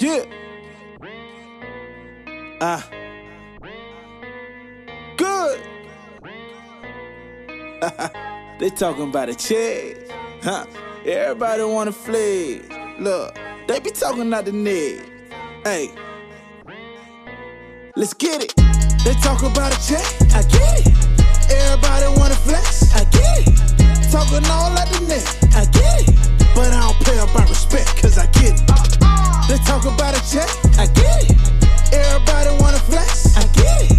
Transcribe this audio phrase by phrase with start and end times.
[0.00, 0.24] Yeah.
[2.62, 2.88] Ah.
[5.18, 5.60] Good.
[8.60, 9.98] they talking about a check.
[10.42, 10.64] Huh.
[11.04, 12.62] Everybody wanna flee.
[12.98, 15.04] Look, they be talking about the neck.
[15.64, 15.90] Hey.
[17.94, 18.54] Let's get it.
[19.04, 20.06] They talk about a check.
[20.32, 20.88] I get it.
[21.52, 22.94] Everybody wanna flex.
[22.96, 24.10] I get it.
[24.10, 25.28] Talking all out the net.
[25.54, 26.54] I get it.
[26.54, 28.99] But I don't pay about respect, cause I get it.
[29.50, 30.46] They talk about a check.
[30.78, 31.34] I get it.
[31.90, 33.36] Everybody wanna flex.
[33.36, 33.98] I get it.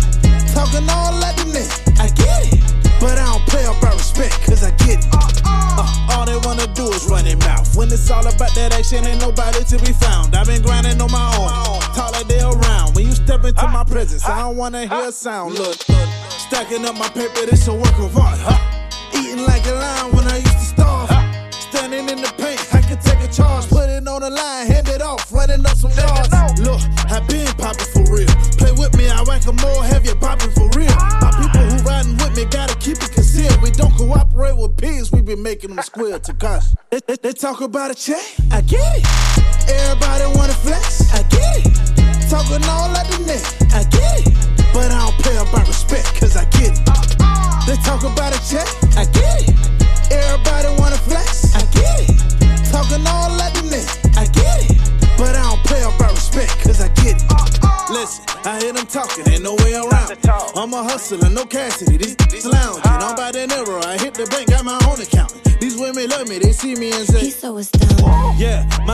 [0.55, 1.67] Talking all out the net.
[1.99, 2.63] I get it.
[3.01, 5.11] But I don't play about respect, cause I get it.
[5.11, 7.75] Uh, all they wanna do is run their mouth.
[7.75, 10.37] When it's all about that action, ain't nobody to be found.
[10.37, 11.81] I've been grinding on my own.
[11.99, 12.95] Taller they around.
[12.95, 15.55] When you step into my presence, I don't wanna hear a sound.
[15.55, 18.39] Look, look, stacking up my paper, this a work of art.
[18.39, 19.19] Huh?
[19.19, 21.09] Eating like a lion when I used to starve.
[21.51, 23.67] Standing in the paint, I can take a charge.
[23.67, 24.67] Put it on the line,
[34.81, 36.65] cooperate we be making them square to gosh.
[36.89, 39.70] They, they, they talk about a check, I get it.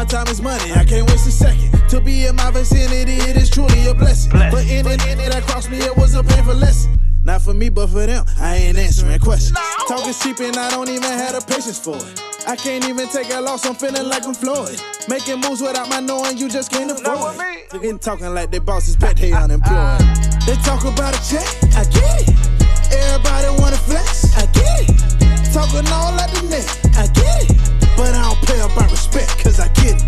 [0.08, 1.72] Time is money, I can't waste a second.
[1.90, 4.32] To be in my vicinity, it is truly a blessing.
[4.32, 6.98] But in it, in it, that crossed me, it was a painful lesson.
[7.24, 9.58] Not for me, but for them, I ain't answering questions.
[9.88, 12.24] Talking cheap and I don't even have the patience for it.
[12.48, 14.80] I can't even take a loss, I'm feeling like I'm Floyd.
[15.10, 17.82] Making moves without my knowing, you just can't afford it.
[17.82, 20.00] They talking like their bosses bet they unemployed.
[20.46, 22.48] They talk about a check, I get it.
[22.96, 25.54] Everybody wanna flex, I get it.
[25.54, 27.57] Talking all out the net, I get it.
[27.98, 30.08] But I don't pay about respect, cause I get it.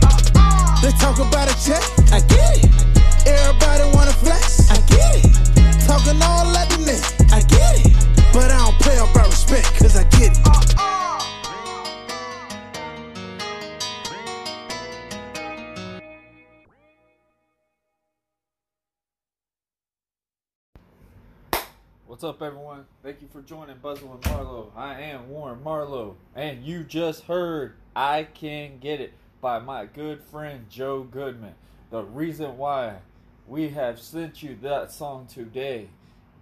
[0.82, 1.84] They talk about a check,
[2.14, 2.70] I get it.
[3.26, 5.88] Everybody wanna flex, I get it.
[5.88, 6.46] Talking all
[6.86, 7.94] net, I get it.
[8.32, 10.69] But I don't pay about respect, cause I get it.
[22.20, 22.84] What's up, everyone?
[23.02, 24.74] Thank you for joining Buzzing with Marlowe.
[24.76, 30.22] I am Warren Marlowe, and you just heard I Can Get It by my good
[30.22, 31.54] friend Joe Goodman.
[31.92, 32.98] The reason why
[33.48, 35.92] we have sent you that song today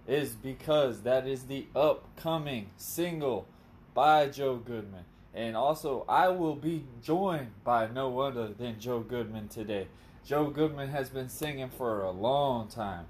[0.08, 3.46] is because that is the upcoming single
[3.94, 5.04] by Joe Goodman.
[5.32, 9.86] And also, I will be joined by no other than Joe Goodman today.
[10.26, 13.06] Joe Goodman has been singing for a long time.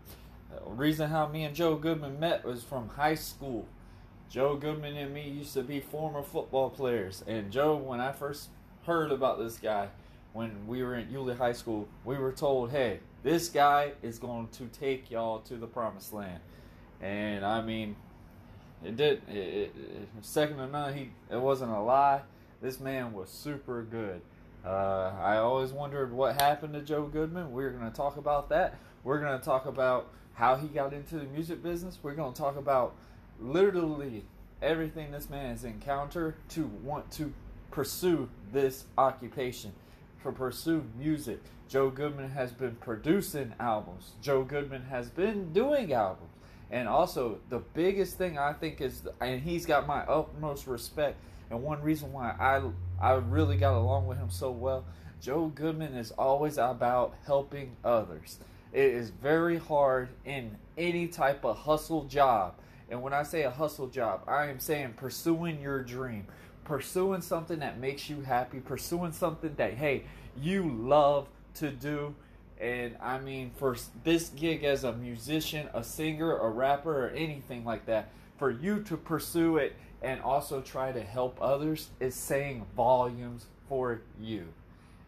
[0.50, 3.66] The reason how me and Joe Goodman met was from high school.
[4.30, 7.24] Joe Goodman and me used to be former football players.
[7.26, 8.48] And Joe, when I first
[8.84, 9.88] heard about this guy,
[10.32, 14.48] when we were in Yulee High School, we were told, hey, this guy is going
[14.48, 16.40] to take y'all to the promised land.
[17.00, 17.96] And I mean,
[18.84, 19.22] it did.
[19.28, 22.22] It, it, it, second to none, he it wasn't a lie.
[22.60, 24.20] This man was super good.
[24.64, 27.52] Uh, I always wondered what happened to Joe Goodman.
[27.52, 28.76] We're going to talk about that.
[29.04, 30.08] We're going to talk about
[30.38, 31.98] how he got into the music business.
[32.00, 32.94] We're going to talk about
[33.40, 34.24] literally
[34.62, 37.34] everything this man has encountered to want to
[37.72, 39.72] pursue this occupation,
[40.22, 41.40] to pursue music.
[41.68, 44.12] Joe Goodman has been producing albums.
[44.22, 46.30] Joe Goodman has been doing albums.
[46.70, 51.16] And also, the biggest thing I think is, and he's got my utmost respect,
[51.50, 52.62] and one reason why I
[53.00, 54.84] I really got along with him so well.
[55.20, 58.38] Joe Goodman is always about helping others.
[58.72, 62.54] It is very hard in any type of hustle job.
[62.90, 66.26] And when I say a hustle job, I am saying pursuing your dream,
[66.64, 70.04] pursuing something that makes you happy, pursuing something that, hey,
[70.36, 72.14] you love to do.
[72.60, 77.64] And I mean, for this gig as a musician, a singer, a rapper, or anything
[77.64, 82.64] like that, for you to pursue it and also try to help others is saying
[82.76, 84.46] volumes for you.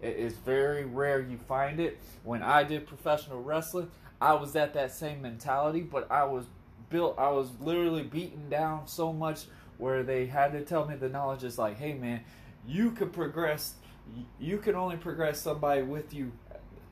[0.00, 1.98] It is very rare you find it.
[2.24, 6.46] When I did professional wrestling, I was at that same mentality, but I was
[6.88, 9.44] built, I was literally beaten down so much
[9.78, 12.20] where they had to tell me the knowledge is like, hey man,
[12.66, 13.74] you could progress,
[14.38, 16.32] you can only progress somebody with you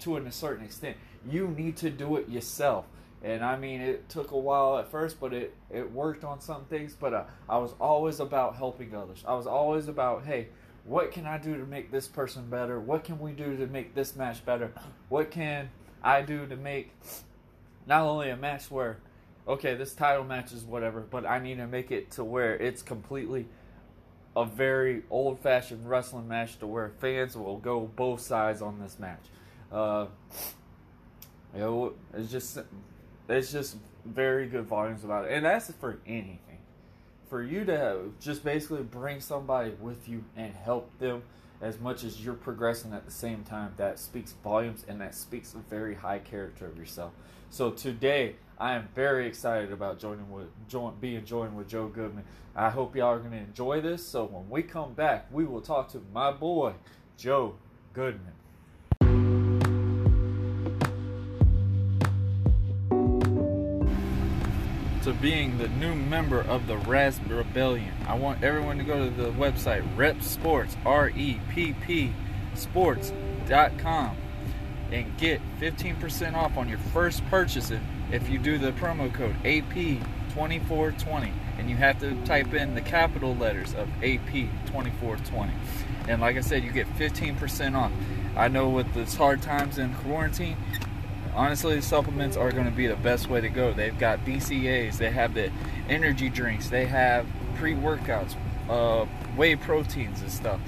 [0.01, 0.97] to a certain extent.
[1.29, 2.87] You need to do it yourself.
[3.23, 6.65] And I mean, it took a while at first, but it, it worked on some
[6.67, 6.95] things.
[6.95, 9.25] But uh, I was always about helping others.
[9.27, 10.49] I was always about, hey,
[10.89, 12.81] what can I do to make this person better?
[12.81, 14.73] What can we do to make this match better?
[15.11, 15.69] What can
[16.03, 16.93] I do to make
[17.87, 18.97] not only a match where,
[19.47, 22.83] okay, this title match is whatever, but I need to make it to where it's
[22.83, 23.47] completely
[24.35, 28.99] a very old fashioned wrestling match to where fans will go both sides on this
[28.99, 29.25] match.
[29.71, 30.07] Uh,
[31.55, 32.59] you know, it's just
[33.29, 33.77] it's just
[34.07, 36.48] very good volumes about it, and that's for anything.
[37.29, 41.23] For you to just basically bring somebody with you and help them
[41.61, 45.55] as much as you're progressing at the same time, that speaks volumes and that speaks
[45.55, 47.13] a very high character of yourself.
[47.51, 52.25] So today, I am very excited about joining with join, being joined with Joe Goodman.
[52.57, 54.07] I hope y'all are going to enjoy this.
[54.07, 56.75] So when we come back, we will talk to my boy
[57.17, 57.57] Joe
[57.93, 58.38] Goodman.
[65.09, 67.95] To being the new member of the Res Rebellion.
[68.07, 72.13] I want everyone to go to the website REPP Sports, R E P P
[72.55, 74.17] Sports.com,
[74.93, 77.73] and get 15% off on your first purchase
[78.13, 81.33] if you do the promo code AP2420.
[81.57, 85.51] And you have to type in the capital letters of AP2420.
[86.07, 87.93] And like I said, you get 15% off.
[88.37, 90.59] I know with the hard times in quarantine,
[91.35, 93.73] honestly supplements are going to be the best way to go.
[93.73, 95.51] They've got BCAAs they have the
[95.89, 97.27] energy drinks they have
[97.57, 98.37] pre-workouts
[98.69, 100.61] uh, whey proteins and stuff.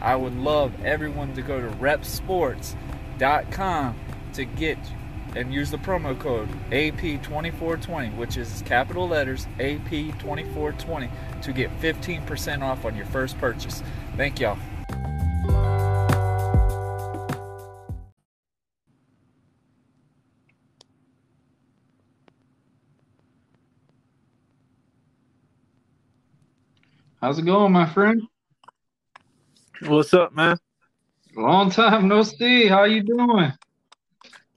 [0.00, 3.98] I would love everyone to go to reppsports.com
[4.34, 4.78] to get
[5.34, 11.10] and use the promo code ap2420 which is capital letters ap2420
[11.42, 13.82] to get 15% off on your first purchase.
[14.16, 14.58] Thank y'all
[27.26, 28.22] How's it going, my friend?
[29.84, 30.58] What's up, man?
[31.34, 32.68] Long time no see.
[32.68, 33.52] How you doing?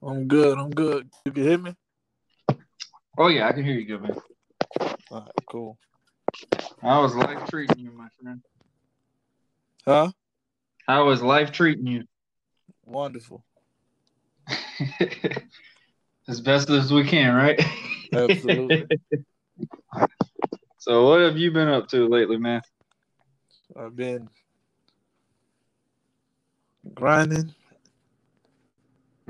[0.03, 0.55] I'm good.
[0.59, 1.09] I'm good.
[1.25, 1.73] You can hear me?
[3.17, 4.15] Oh yeah, I can hear you good, man.
[5.09, 5.79] All right, cool.
[6.79, 8.43] How was life treating you, my friend?
[9.83, 10.11] Huh?
[10.85, 12.03] How was life treating you?
[12.85, 13.43] Wonderful.
[16.27, 17.59] as best as we can, right?
[18.13, 18.85] Absolutely.
[20.89, 22.61] so, what have you been up to lately, man?
[23.79, 24.27] I've been
[26.95, 27.53] grinding,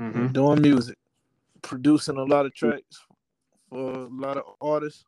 [0.00, 0.28] Mm-hmm.
[0.28, 0.96] doing music,
[1.60, 3.04] producing a lot of tracks
[3.68, 5.04] for a lot of artists.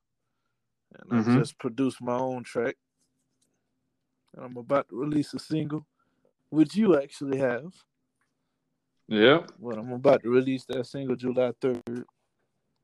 [1.00, 1.36] And Mhm.
[1.36, 2.76] I just produced my own track.
[4.36, 5.86] And I'm about to release a single,
[6.50, 7.72] which you actually have.
[9.08, 9.46] Yeah.
[9.58, 12.04] But I'm about to release that single July 3rd.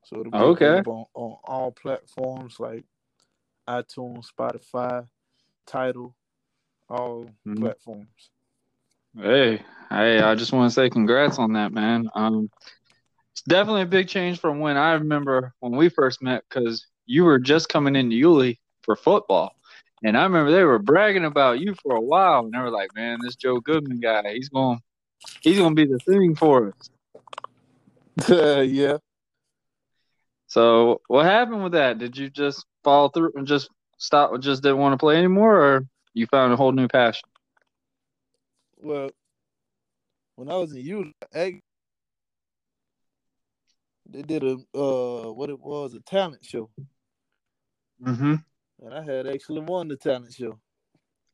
[0.05, 0.79] So it'll be Okay.
[0.79, 2.83] on, on all platforms like
[3.69, 5.07] iTunes, Spotify,
[5.67, 6.15] Tidal,
[6.89, 7.59] all Mhm.
[7.59, 8.31] platforms.
[9.15, 12.09] Hey, hey, I just want to say congrats on that, man.
[12.15, 12.49] Um,
[13.31, 17.23] it's definitely a big change from when I remember when we first met because you
[17.25, 19.55] were just coming into Yulee for football.
[20.03, 22.95] And I remember they were bragging about you for a while, and they were like,
[22.95, 24.79] "Man, this Joe Goodman guy, he's going,
[25.41, 26.89] he's going to be the thing for us."
[28.69, 28.97] yeah.
[30.47, 31.99] So, what happened with that?
[31.99, 35.85] Did you just follow through and just stop, just didn't want to play anymore, or
[36.13, 37.29] you found a whole new passion?
[38.77, 39.11] Well,
[40.35, 41.61] when I was in youth, they
[44.23, 46.69] did a uh what it was a talent show,
[48.01, 48.35] Mm-hmm.
[48.85, 50.57] and I had actually won the talent show.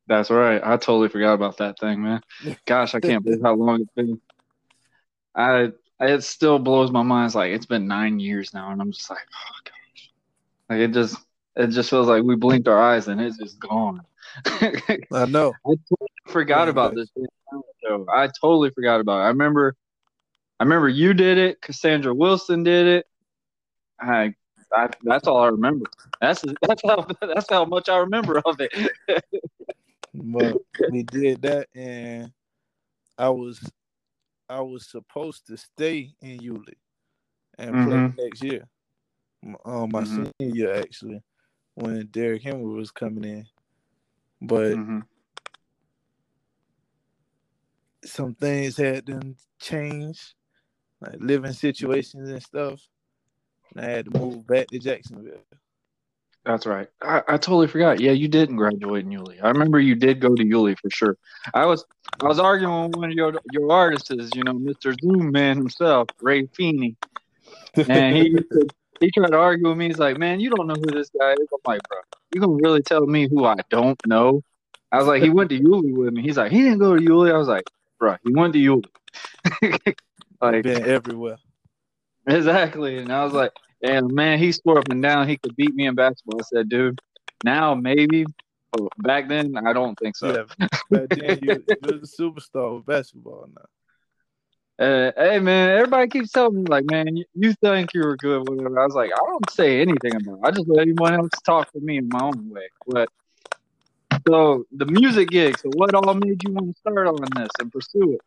[0.07, 0.61] That's right.
[0.63, 2.21] I totally forgot about that thing, man.
[2.65, 4.19] Gosh, I can't believe how long it's been.
[5.35, 7.27] I it still blows my mind.
[7.27, 10.11] It's like it's been nine years now, and I'm just like, oh gosh,
[10.69, 11.17] like it just
[11.55, 14.01] it just feels like we blinked our eyes and it's just gone.
[15.11, 15.53] I know.
[15.65, 17.09] I totally forgot Yeah, about this
[17.83, 18.05] show.
[18.13, 19.23] I totally forgot about it.
[19.23, 19.75] I remember,
[20.59, 21.61] I remember you did it.
[21.61, 23.05] Cassandra Wilson did it.
[23.99, 24.33] I,
[24.73, 25.85] I that's all I remember.
[26.21, 28.71] That's that's how that's how much I remember of it.
[30.13, 30.57] But
[30.91, 32.31] we did that, and
[33.17, 33.59] I was
[34.49, 36.77] I was supposed to stay in Yulee
[37.57, 38.13] and Mhm.
[38.17, 38.67] play next year.
[39.65, 40.31] Um, my Mhm.
[40.39, 41.21] senior year actually,
[41.75, 43.45] when Derrick Henry was coming in,
[44.41, 44.99] but hmm
[48.03, 50.35] some things had to change,
[51.01, 52.79] like living situations and stuff.
[53.75, 55.39] And I had to move back to Jacksonville.
[56.45, 56.87] That's right.
[57.01, 57.99] I, I totally forgot.
[57.99, 59.39] Yeah, you didn't graduate in Yulee.
[59.41, 61.17] I remember you did go to Yulee for sure.
[61.55, 61.83] I was
[62.21, 64.95] I was arguing with one of your your artists, you know, Mr.
[65.01, 66.95] Zoom Man himself, Ray Feeney,
[67.75, 69.87] and he used to- he tried to argue with me.
[69.87, 71.97] He's like, "Man, you don't know who this guy is." I'm like, "Bro,
[72.33, 74.41] you gonna really tell me who I don't know?"
[74.91, 77.01] I was like, "He went to Yulee with me." He's like, "He didn't go to
[77.01, 78.83] Yulee." I was like, "Bro, he went to Yulee."
[80.41, 81.37] like Been everywhere.
[82.27, 82.97] Exactly.
[82.97, 85.87] And I was like, and man, he swore up and down he could beat me
[85.87, 86.39] in basketball.
[86.39, 86.99] I said, dude,
[87.43, 88.25] now maybe.
[88.71, 90.33] But back then, I don't think so.
[90.59, 93.65] Yeah, back then you, you're the superstar with basketball now.
[94.77, 98.47] Uh, hey, man, everybody keeps telling me, like, man, you, you think you were good,
[98.47, 98.79] whatever.
[98.79, 100.39] I was like, I don't say anything about it.
[100.43, 102.67] I just let anyone else talk to me in my own way.
[102.85, 103.09] But
[104.27, 107.71] so the music gig, so what all made you want to start on this and
[107.71, 108.21] pursue it?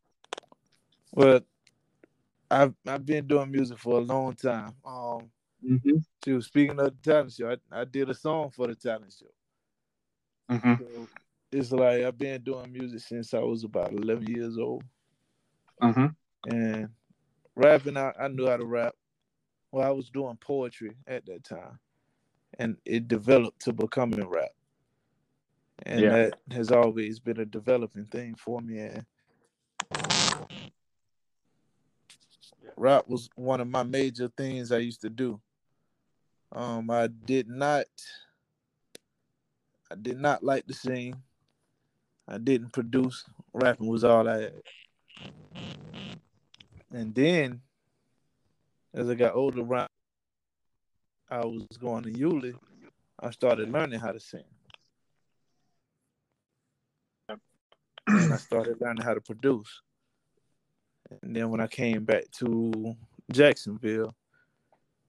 [1.12, 1.40] Well,
[2.50, 4.74] I've I've been doing music for a long time.
[4.84, 5.30] Um,
[5.68, 5.96] Mm-hmm.
[6.22, 10.54] to speaking of the talent show, I, I did a song for the talent show.
[10.54, 10.74] Mm-hmm.
[10.78, 11.08] So
[11.50, 14.84] it's like I've been doing music since I was about 11 years old,
[15.82, 16.06] Mm-hmm.
[16.46, 16.88] And
[17.54, 17.96] rapping.
[17.96, 18.94] I, I knew how to rap.
[19.72, 21.78] Well, I was doing poetry at that time,
[22.58, 24.50] and it developed to becoming rap.
[25.84, 26.10] And Yeah.
[26.10, 28.78] that has always been a developing thing for me.
[28.78, 29.06] And
[32.76, 35.40] rap was one of my major things I used to do.
[36.50, 37.86] Um, I did not,
[39.90, 41.22] I did not like to sing.
[42.26, 43.24] I didn't produce.
[43.52, 44.62] Rapping was all I had.
[46.90, 47.60] And then,
[48.94, 49.88] as I got older, around,
[51.30, 52.54] I was going to Yulee.
[53.20, 54.44] I started learning how to sing.
[58.06, 59.82] And I started learning how to produce.
[61.22, 62.96] And then when I came back to
[63.30, 64.14] Jacksonville,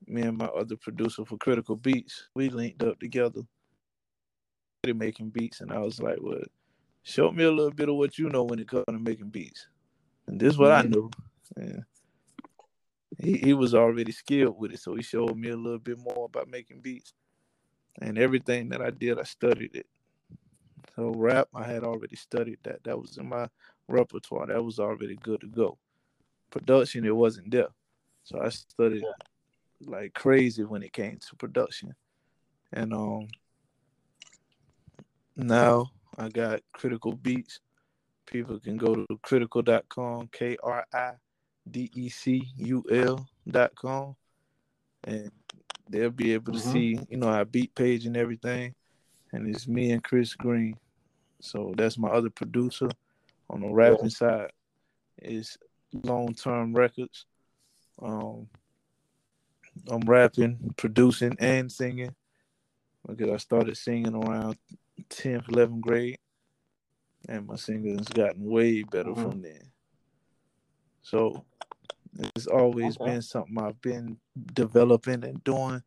[0.07, 3.41] me and my other producer for Critical Beats, we linked up together,
[4.95, 6.41] making beats, and I was like, "Well,
[7.03, 9.67] show me a little bit of what you know when it comes to making beats."
[10.25, 11.11] And this is what I Mhm.
[11.55, 11.83] And
[13.17, 16.25] he he was already skilled with it, so he showed me a little bit more
[16.25, 17.13] about making beats.
[18.01, 19.87] And everything that I did, I studied it.
[20.95, 22.83] So rap, I had already studied that.
[22.83, 23.49] That was in my
[23.87, 24.47] repertoire.
[24.47, 25.77] That was already good to go.
[26.49, 27.69] Production, it wasn't there.
[28.23, 29.03] So I studied
[29.81, 31.93] like crazy when it came to production.
[32.71, 33.27] And um
[35.35, 37.59] now I got critical beats.
[38.25, 41.13] People can go to critical.com, K R I
[41.71, 42.83] D E C U
[43.75, 44.15] com,
[45.03, 45.31] and
[45.89, 46.71] they'll be able to Mhm.
[46.71, 48.75] see, you know, our beat page and everything.
[49.31, 50.77] And it's me and Chris Green.
[51.41, 52.89] So that's my other producer
[53.49, 54.51] on the rapping side.
[55.21, 55.57] Is
[56.03, 57.25] long term records.
[58.01, 58.49] Um
[59.87, 62.13] I'm rapping, producing, and singing
[63.07, 64.57] because I started singing around
[65.09, 66.19] 10th, 11th grade,
[67.27, 69.21] and my singing has gotten way better Mhm.
[69.21, 69.71] from then.
[71.01, 71.45] So
[72.35, 73.11] it's always Okay.
[73.11, 74.17] been something I've been
[74.53, 75.83] developing and doing,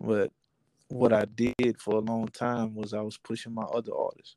[0.00, 0.32] but
[0.88, 4.36] what I did for a long time was I was pushing my other artists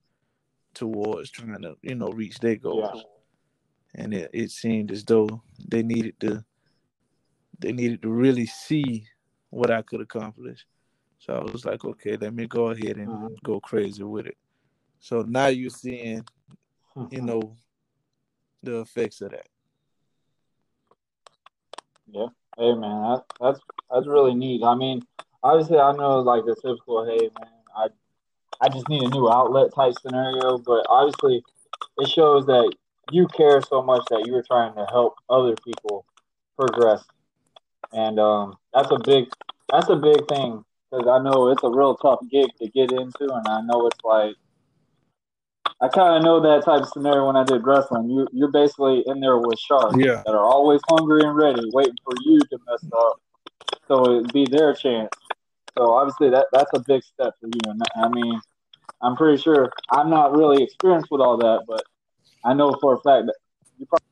[0.73, 4.03] towards trying to, you know, reach their goals Yeah.
[4.03, 6.43] and it, it seemed as though they needed to
[7.59, 9.05] they needed to really see
[9.51, 10.65] what I could accomplish.
[11.19, 13.43] So I was like, okay, let me go ahead and Mhm.
[13.43, 14.37] go crazy with it.
[14.99, 16.25] So now you're seeing,
[17.11, 17.55] you know,
[18.63, 19.47] the effects of that.
[22.11, 22.27] Yeah.
[22.57, 24.63] Hey man, that, that's that's really neat.
[24.63, 25.01] I mean,
[25.43, 27.87] obviously I know like the typical, hey man, I
[28.59, 31.41] I just need a new outlet type scenario, but obviously
[31.99, 32.71] it shows that
[33.11, 36.05] you care so much that you were trying to help other people
[36.57, 37.03] progress.
[37.93, 39.29] And um that's a big
[39.69, 43.33] that's a big thing because I know it's a real tough gig to get into
[43.33, 44.35] and I know it's like
[45.81, 48.09] I kind of know that type of scenario when I did wrestling.
[48.09, 50.21] You you're basically in there with sharks Yeah.
[50.25, 53.19] that are always hungry and ready, waiting for you to mess up,
[53.87, 55.09] so it'd be their chance.
[55.77, 57.59] So obviously that that's a big step for you.
[57.65, 58.39] And I mean,
[59.01, 61.83] I'm pretty sure I'm not really experienced with all that, but
[62.45, 63.35] I know for a fact that
[63.79, 64.05] you probably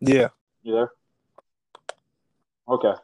[0.00, 0.28] Yeah.
[0.62, 0.90] you there.
[2.68, 2.94] Okay,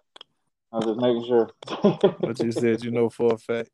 [0.73, 1.51] I was just making sure.
[2.21, 3.71] What you said, you know for a fact.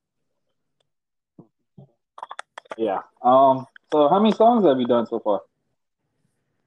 [2.77, 3.01] Yeah.
[3.23, 3.67] Um.
[3.93, 5.41] So how many songs have you done so far?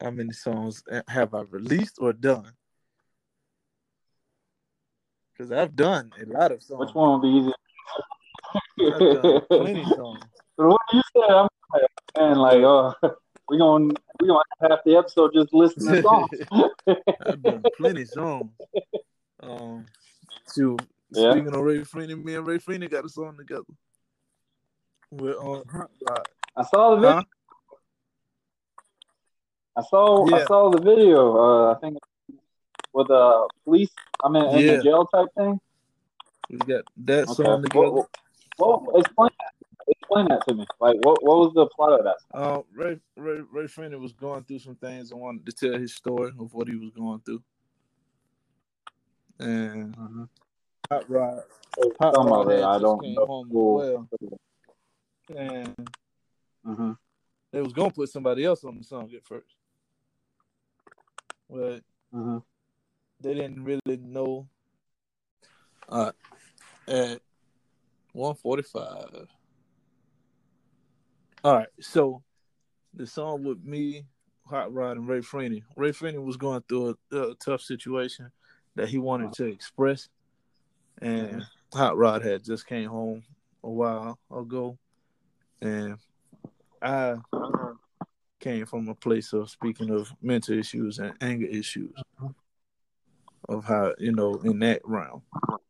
[0.01, 2.51] How many songs have I released or done?
[5.33, 6.87] Because I've done a lot of songs.
[6.87, 7.53] Which one would be easier?
[9.49, 10.23] Plenty songs.
[10.55, 11.21] So what do you say?
[11.29, 11.83] I'm like,
[12.17, 12.93] man, like, oh,
[13.49, 16.29] we gonna we gonna have half the episode just listening to songs.
[17.25, 18.51] I've done plenty songs.
[19.41, 19.85] Um,
[20.57, 20.75] Yeah.
[21.31, 23.63] speaking of Ray Freeney, me and Ray Freeney got a song together.
[25.11, 26.27] We're on Hot Rod.
[26.55, 27.11] I saw the video.
[27.13, 27.23] Huh?
[29.77, 30.45] I saw I Yeah.
[30.45, 31.37] saw the video.
[31.37, 31.97] Uh, I think
[32.93, 33.91] with the police.
[34.23, 34.77] I mean, in Yeah.
[34.77, 35.59] the jail type thing.
[36.49, 37.43] We got that Okay.
[37.43, 37.91] song together.
[37.91, 38.07] What,
[38.83, 39.53] what- explain that.
[39.89, 40.65] Explain that to me.
[40.81, 42.17] Like, what what was the plot of that?
[42.33, 45.93] Uh, Ray Ray Ray Freeney was going through some things and wanted to tell his
[45.95, 47.41] story of what he was going through.
[49.39, 49.95] And
[50.91, 51.43] Hot Rod,
[52.13, 53.25] Some Rod of it, I don't came know.
[53.25, 54.09] home as well,
[55.35, 55.89] and
[56.65, 56.91] Mm-hmm.
[57.51, 59.55] they was gonna put somebody else on the song at first,
[61.49, 61.81] but
[62.13, 62.37] Mm-hmm.
[63.21, 64.47] they didn't really know.
[65.89, 66.11] Uh,
[66.87, 67.21] at
[68.13, 69.27] one forty five.
[71.43, 72.23] All right, so
[72.93, 74.05] the song with me,
[74.49, 75.63] Hot Rod, and Ray Freeney.
[75.77, 78.31] Ray Freeney was going through a, a tough situation
[78.75, 80.09] that he wanted to express,
[81.01, 83.23] and Hot Rod had just came home
[83.63, 84.77] a while ago,
[85.61, 85.97] and
[86.81, 87.15] I
[88.39, 91.93] came from a place of speaking of mental issues and anger issues
[93.49, 95.21] of how you know in that realm.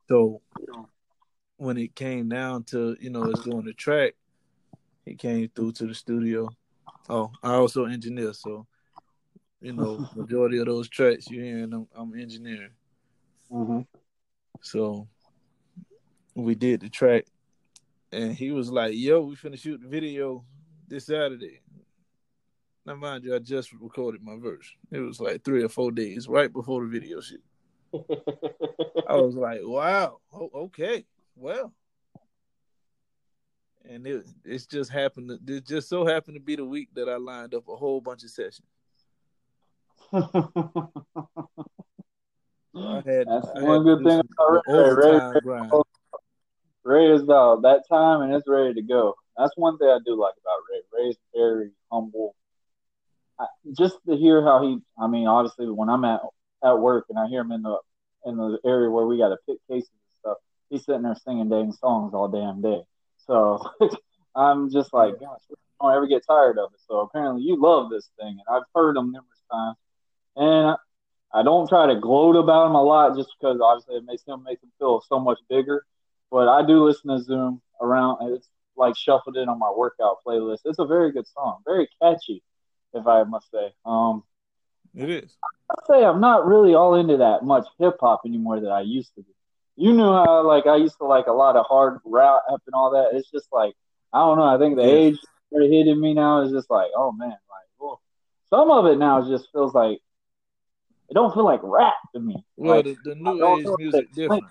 [0.07, 0.41] So
[1.57, 4.13] when it came down to you know us doing the track,
[5.05, 6.49] he came through to the studio.
[7.09, 8.67] Oh, I also engineer, so
[9.61, 12.71] you know majority of those tracks you hearing, I'm, I'm engineering.
[13.51, 13.81] Mm-hmm.
[14.61, 15.07] So
[16.43, 17.25] we did the track,
[18.11, 20.45] and he was like, "Yo, we finna shoot the video
[20.87, 21.61] this Saturday."
[22.85, 24.71] Now, mind you, I just recorded my verse.
[24.91, 27.43] It was like three or four days right before the video shoot.
[27.93, 31.73] I was like, "Wow, oh, okay, well."
[33.89, 35.29] And it it's just happened.
[35.29, 38.01] To, it just so happened to be the week that I lined up a whole
[38.01, 38.67] bunch of sessions.
[40.13, 40.21] I
[43.05, 44.93] had That's I one had good thing about Ray.
[44.93, 45.71] Ray, Ray, grind.
[46.87, 49.15] Ray is about that time and it's ready to go.
[49.37, 51.05] That's one thing I do like about Ray.
[51.05, 52.33] Ray's very humble.
[53.39, 53.45] I,
[53.77, 56.21] just to hear how he, I mean, obviously when I'm at
[56.63, 57.77] at work and I hear him in the
[58.25, 60.37] in the area where we got to pick cases and stuff,
[60.69, 62.81] he's sitting there singing dang songs all damn day.
[63.25, 63.61] So
[64.35, 66.79] I'm just like, gosh, I don't ever get tired of it.
[66.87, 69.77] So apparently you love this thing, and I've heard him numerous times,
[70.37, 70.67] and
[71.33, 74.23] I, I don't try to gloat about him a lot just because obviously it makes
[74.25, 75.83] him make him feel so much bigger.
[76.31, 78.33] But I do listen to Zoom around.
[78.33, 80.59] It's like shuffled in on my workout playlist.
[80.65, 82.43] It's a very good song, very catchy,
[82.93, 83.73] if I must say.
[83.85, 84.23] Um,
[84.95, 85.35] It is.
[85.71, 89.13] I'd say I'm not really all into that much hip hop anymore that I used
[89.15, 89.33] to be.
[89.75, 92.91] You knew how like I used to like a lot of hard rap and all
[92.91, 93.15] that.
[93.17, 93.73] It's just like
[94.13, 94.45] I don't know.
[94.45, 94.89] I think the Yeah.
[94.89, 97.99] age started hitting me now is just like, oh man, like whoa.
[98.49, 99.99] some of it now just feels like
[101.09, 102.43] it don't feel like rap to me.
[102.55, 104.43] Well, Like, the, the new age music different.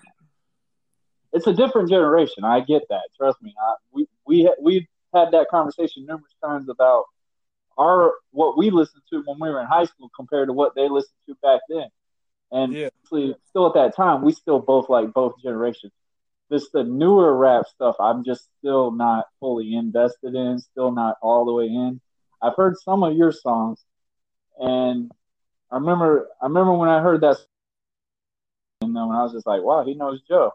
[1.37, 2.43] It's a different generation.
[2.43, 3.03] I get that.
[3.17, 3.55] Trust me.
[3.61, 7.05] I, we we ha- we've had that conversation numerous times about
[7.77, 10.89] our what we listened to when we were in high school compared to what they
[10.89, 11.87] listened to back then.
[12.51, 12.89] And Yeah.
[13.03, 15.93] actually, still at that time, we still both like both generations.
[16.49, 17.95] This the newer rap stuff.
[17.99, 20.59] I'm just still not fully invested in.
[20.59, 22.01] Still not all the way in.
[22.41, 23.83] I've heard some of your songs,
[24.59, 25.11] and
[25.71, 27.37] I remember I remember when I heard that,
[28.81, 30.53] and then when I was just like, wow, he knows Joe.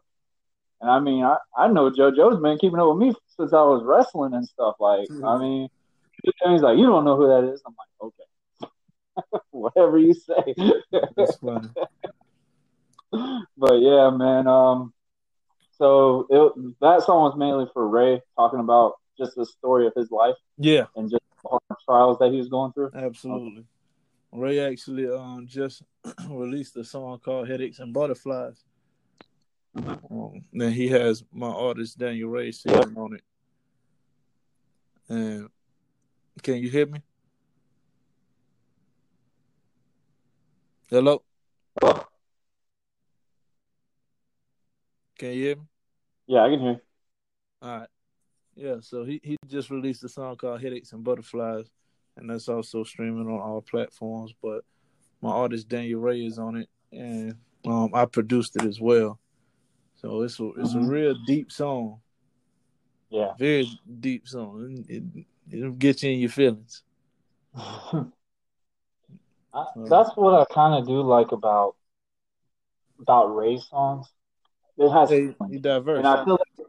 [0.82, 2.10] And I mean, I, I know Joe.
[2.10, 4.74] Joe's been keeping up with me since I was wrestling and stuff.
[4.80, 5.68] Like, I mean,
[6.22, 7.62] he's like, you don't know who that is.
[7.64, 8.12] I'm like,
[9.22, 10.54] okay, whatever you say.
[11.16, 11.68] That's funny.
[13.56, 14.48] but yeah, man.
[14.48, 14.92] Um,
[15.78, 20.10] so it, that song was mainly for Ray, talking about just the story of his
[20.10, 21.22] life Yeah, and just
[21.84, 22.90] trials that he was going through.
[22.94, 23.64] absolutely.
[24.32, 25.82] Ray actually um just
[26.28, 28.64] released a song called "Headaches and Butterflies."
[29.74, 33.22] Um, then he has my artist Daniel Ray singing on it.
[35.08, 35.48] And
[36.42, 37.00] can you hear me?
[40.90, 41.22] Hello,
[45.18, 45.62] can you hear me?
[46.26, 46.82] Yeah, I can hear.
[47.62, 47.88] All right.
[48.54, 51.70] Yeah, so he, he just released a song called Headaches and Butterflies,
[52.16, 54.34] and that's also streaming on all platforms.
[54.42, 54.64] But
[55.22, 59.18] my artist Daniel Ray is on it, and um, I produced it as well.
[60.02, 60.88] So it's a it's a mm-hmm.
[60.88, 62.00] real deep song.
[63.08, 63.32] Yeah.
[63.38, 64.84] Very deep song.
[64.88, 66.82] It, it, it'll get you in your feelings.
[67.54, 68.04] I,
[69.76, 71.76] that's what I kind of do like about
[73.00, 74.08] about Ray songs.
[74.78, 75.98] It has you diverse.
[75.98, 76.66] and I feel like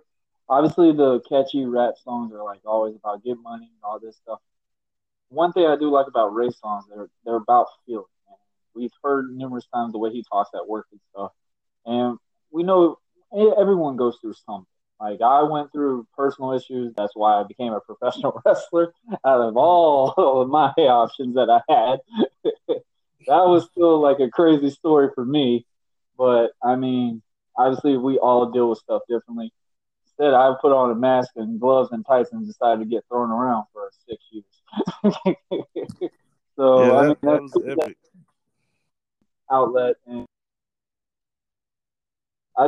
[0.50, 4.40] obviously the catchy rap songs are like always about get money and all this stuff.
[5.30, 8.06] One thing I do like about Ray songs, they're they're about feeling.
[8.76, 11.32] We've heard numerous times the way he talks at work and stuff,
[11.86, 12.18] and
[12.52, 12.98] we know
[13.34, 14.68] everyone goes through something.
[15.00, 16.94] Like I went through personal issues.
[16.96, 18.94] That's why I became a professional wrestler.
[19.26, 22.00] Out of all of my options that I had,
[22.68, 22.84] that
[23.28, 25.66] was still like a crazy story for me.
[26.18, 27.22] But I mean,
[27.58, 29.52] obviously we all deal with stuff differently.
[30.06, 33.32] Instead, I put on a mask and gloves and tights and decided to get thrown
[33.32, 34.46] around for six years.
[36.56, 37.98] so yeah, I that, mean, that that's was epic.
[39.52, 40.26] outlet and
[42.58, 42.68] I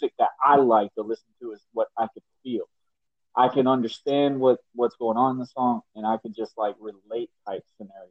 [0.00, 2.64] music that I like to listen to is what I can feel.
[3.36, 6.74] I can understand what what's going on in the song, and I can just like
[6.80, 8.10] relate type scenario.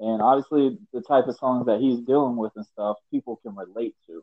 [0.00, 3.94] And obviously, the type of songs that he's dealing with and stuff, people can relate
[4.06, 4.22] to.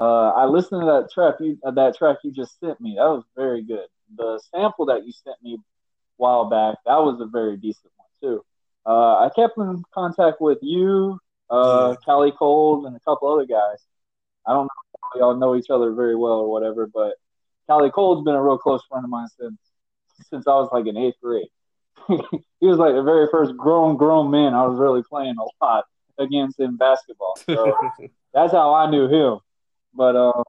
[0.00, 2.94] Uh, I listened to that track you uh, that track you just sent me.
[2.96, 3.86] That was very good.
[4.16, 5.58] The sample that you sent me a
[6.16, 8.44] while back, that was a very decent one too.
[8.86, 13.78] Uh, I kept in contact with you, uh, Callie Cold, and a couple other guys.
[14.46, 17.14] I don't know if y'all know each other very well or whatever, but
[17.68, 19.58] Callie Cole's been a real close friend of mine since
[20.30, 21.48] since I was like in eighth grade.
[22.08, 25.84] he was like the very first grown grown man I was really playing a lot
[26.18, 27.38] against in basketball.
[27.48, 27.76] So
[28.34, 29.38] that's how I knew him.
[29.94, 30.42] But um,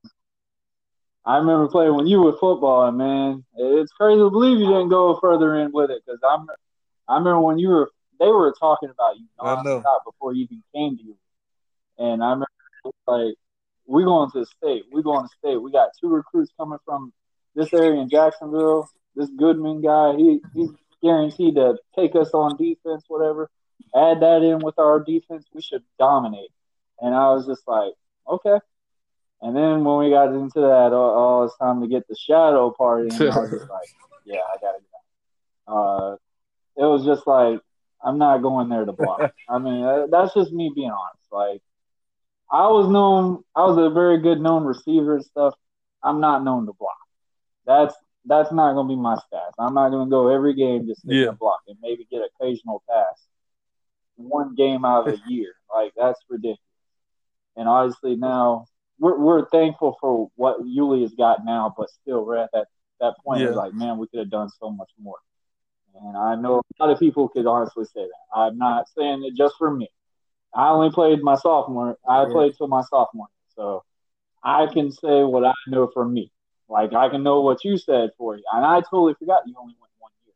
[1.26, 4.90] I remember playing when you were football, and man, it's crazy to believe you didn't
[4.90, 6.48] go further in with it because I'm.
[7.08, 10.98] I remember when you were they were talking about you nonstop before you even came
[10.98, 11.18] to you,
[11.98, 12.48] and I remember
[13.08, 13.36] like
[13.89, 15.58] we going to the state, we going to state.
[15.58, 17.12] We got two recruits coming from
[17.56, 18.88] this area in Jacksonville.
[19.15, 20.69] This Goodman guy, he he's
[21.02, 23.49] guaranteed to take us on defense, whatever.
[23.95, 26.52] Add that in with our defense, we should dominate.
[26.99, 27.93] And I was just like,
[28.30, 28.60] okay.
[29.41, 32.69] And then when we got into that, oh, oh it's time to get the shadow
[32.69, 33.10] party.
[33.10, 33.89] And I was just like,
[34.25, 34.80] yeah, I gotta
[35.67, 35.73] go.
[35.73, 36.15] Uh,
[36.78, 37.60] it was just like,
[38.04, 39.34] I'm not going there to block.
[39.49, 41.32] I mean, that's just me being honest.
[41.32, 41.62] Like,
[42.52, 45.54] I was known, I was a very good known receiver and stuff.
[46.04, 46.96] I'm not known to block.
[47.66, 49.54] That's that's not gonna be my stats.
[49.58, 51.32] I'm not gonna go every game just sitting Yeah.
[51.32, 53.26] block and maybe get occasional pass.
[54.16, 56.60] One game out of a year, like that's ridiculous.
[57.56, 58.66] And obviously now
[59.00, 62.68] we're we're thankful for what Yulee has got now, but still we're at that
[63.00, 63.42] that point.
[63.42, 63.50] Yeah.
[63.50, 65.16] like, man, we could have done so much more.
[66.02, 68.38] And I know a lot of people could honestly say that.
[68.40, 69.90] I'm not saying it just for me.
[70.54, 71.98] I only played my sophomore.
[72.08, 72.32] I Yeah.
[72.32, 73.84] played till my sophomore, so
[74.44, 76.32] I can say what I know for me.
[76.68, 79.76] Like I can know what you said for you, and I totally forgot you only
[79.80, 80.36] went one year.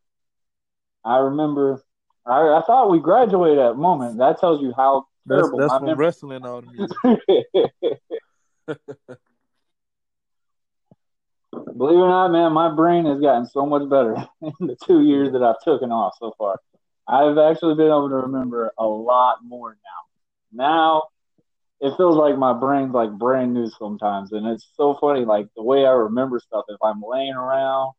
[1.06, 1.82] I remember.
[2.26, 4.18] I, I thought we graduated at moment.
[4.20, 6.98] That tells you how That's terrible that's from wrestling the music.
[11.78, 15.02] Believe it or not, man, my brain has gotten so much better in the two
[15.02, 16.60] years that I've taken off so far.
[17.08, 20.03] I've actually been able to remember a lot more now.
[20.54, 21.04] Now
[21.82, 25.26] it feels like my brain's like brand new sometimes, and it's so funny.
[25.26, 27.94] Like the way I remember stuff, if I'm laying around,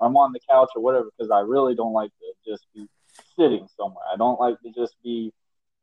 [0.00, 2.86] I'm on the couch or whatever, because I really don't like to just be
[3.36, 4.04] sitting somewhere.
[4.12, 5.32] I don't like to just be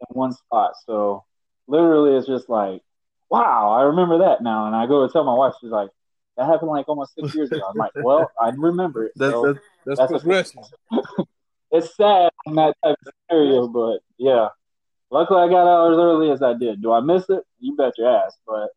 [0.02, 0.74] in one spot.
[0.86, 1.24] So
[1.68, 2.82] literally, it's just like,
[3.30, 5.90] wow, I remember that now, and I go to tell my wife, she's like.
[6.38, 7.64] That happened like almost six years ago.
[7.70, 9.12] I'm like, well, I remember it.
[9.18, 10.64] That's so that's, that's, that's progression.
[11.72, 14.48] it's sad in that type of scenario, but yeah.
[15.12, 16.82] Luckily, I got out as early as I did.
[16.82, 17.44] Do I miss it?
[17.60, 18.38] You bet your ass.
[18.46, 18.70] But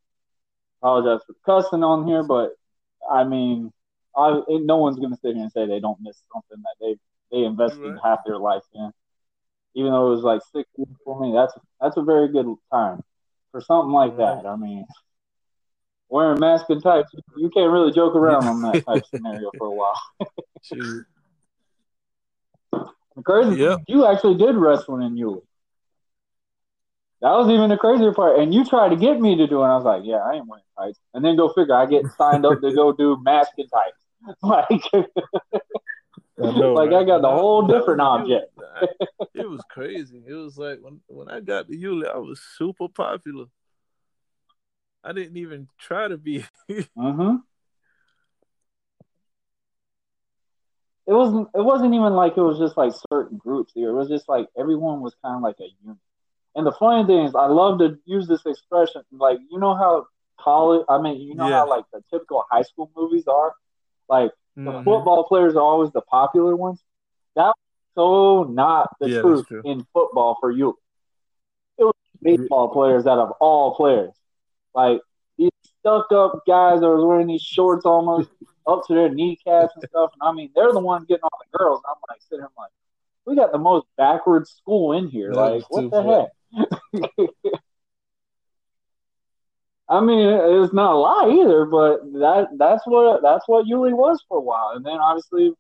[0.81, 2.53] apologize for cussing on here, but
[3.11, 3.73] I mean,
[4.17, 6.97] I, no one's gonna sit here and say they don't miss something that they
[7.31, 7.99] they invested Right.
[8.03, 8.91] half their life in.
[9.75, 13.03] Even though it was like six years for me, that's that's a very good time
[13.51, 14.45] for something like that.
[14.47, 14.87] I mean,
[16.09, 19.73] wearing mask and tights, you can't really joke around on that type scenario for a
[19.73, 20.01] while.
[20.63, 21.05] Shoot.
[23.25, 23.81] Crazy Yep.
[23.89, 25.43] you actually did wrestling in Yulee.
[27.23, 28.41] That was even the crazier part.
[28.41, 29.65] And you tried to get me to do it.
[29.65, 30.99] And I was like, yeah, I ain't wearing tights.
[31.15, 33.97] And then go figure, I get signed up to go do mask and tights.
[34.41, 34.83] Like,
[36.39, 37.03] I know, like right?
[37.03, 38.53] I got the whole different object.
[39.35, 40.23] It was crazy.
[40.27, 43.47] It was like when when I got to Yulee, I was super popular.
[45.03, 46.45] I didn't even try to be.
[46.71, 47.37] Mm-hmm.
[51.07, 51.49] It wasn't.
[51.55, 53.91] It wasn't even like it was just like certain groups here.
[53.91, 55.99] It was just like everyone was kind of like a unit.
[56.55, 59.03] And the funny thing is, I love to use this expression.
[59.11, 60.07] Like you know how
[60.39, 60.85] college.
[60.89, 61.61] I mean, you know Yeah.
[61.61, 63.55] how like the typical high school movies are.
[64.09, 64.85] Like the Mhm.
[64.85, 66.83] football players are always the popular ones.
[67.37, 67.55] That was
[67.95, 70.79] so not the Yeah, truth in football for you.
[71.79, 74.13] It was baseball players out of all players.
[74.75, 75.01] Like
[75.39, 78.29] these stuck up guys that was wearing these shorts almost
[78.67, 80.13] up to their kneecaps and stuff.
[80.21, 81.81] And I mean, they're the ones getting all the girls.
[81.89, 82.73] I'm like sitting here, I'm like,
[83.25, 85.31] we got the most backwards school in here.
[85.31, 86.13] That like, what the funny.
[86.13, 86.29] heck?
[89.89, 94.25] I mean, it's not a lie either, but that that's what that's what Yulee was
[94.29, 95.53] for a while, and then obviously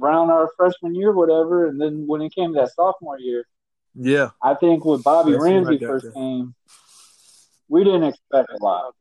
[0.00, 3.44] around our freshman year, whatever, and then when it came to that sophomore year,
[3.94, 4.30] Yeah.
[4.42, 6.12] I think when Bobby That's Ramsey first there.
[6.12, 6.54] came,
[7.68, 8.94] we didn't expect a lot.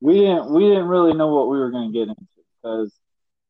[0.00, 2.26] We didn't we didn't really know what we were going to get into
[2.62, 2.92] because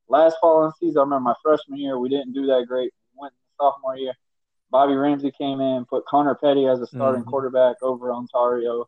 [0.08, 2.92] last fall and season, I remember my freshman year, we didn't do that great.
[3.14, 4.14] Went sophomore year,
[4.70, 7.26] Bobby Ramsey came in, put Connor Petty as a starting Mhm.
[7.28, 8.86] quarterback over Ontario.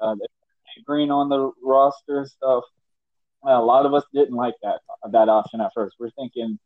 [0.00, 0.26] Uh, they
[0.76, 2.64] put Green on the roster and stuff.
[3.42, 5.96] Well, a lot of us didn't like that that option at first.
[6.00, 6.58] We're thinking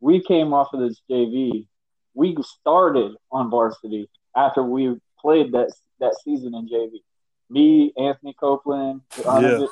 [0.00, 1.66] we came off of this JV.
[2.14, 7.02] We started on varsity after we played that that season in JV.
[7.50, 9.68] Me, Anthony Copeland, Donovan,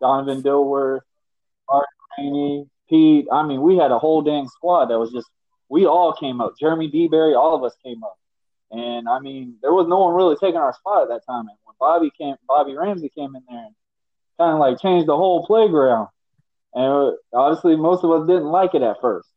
[0.00, 1.02] Donovan Dilworth,
[1.68, 1.86] Art
[2.18, 3.26] Rainey, Pete.
[3.30, 5.28] I mean, we had a whole dang squad that was just
[5.68, 6.54] we all came up.
[6.58, 8.16] Jeremy Deberry, all of us came up.
[8.70, 11.46] And I mean, there was no one really taking our spot at that time.
[11.48, 13.74] And when Bobby came, Bobby Ramsey came in there and
[14.38, 16.08] kind of like changed the whole playground.
[16.74, 19.28] And it, obviously, most of us didn't like it at first.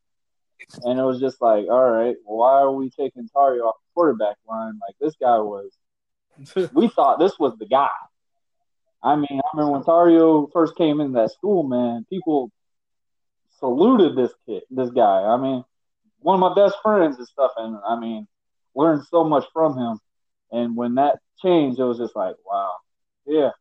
[0.83, 4.35] And it was just like, all right, why are we taking Tari off the quarterback
[4.47, 4.79] line?
[4.85, 5.71] Like this guy was.
[6.73, 7.89] we thought this was the guy.
[9.01, 12.51] I mean, I remember when Tario first came in that school, man, people
[13.59, 15.23] saluted this kid, this guy.
[15.23, 15.63] I mean,
[16.19, 18.27] one of my best friends and stuff, and I mean,
[18.75, 19.99] learned so much from him.
[20.51, 22.73] And when that changed, it was just like, wow,
[23.25, 23.51] yeah,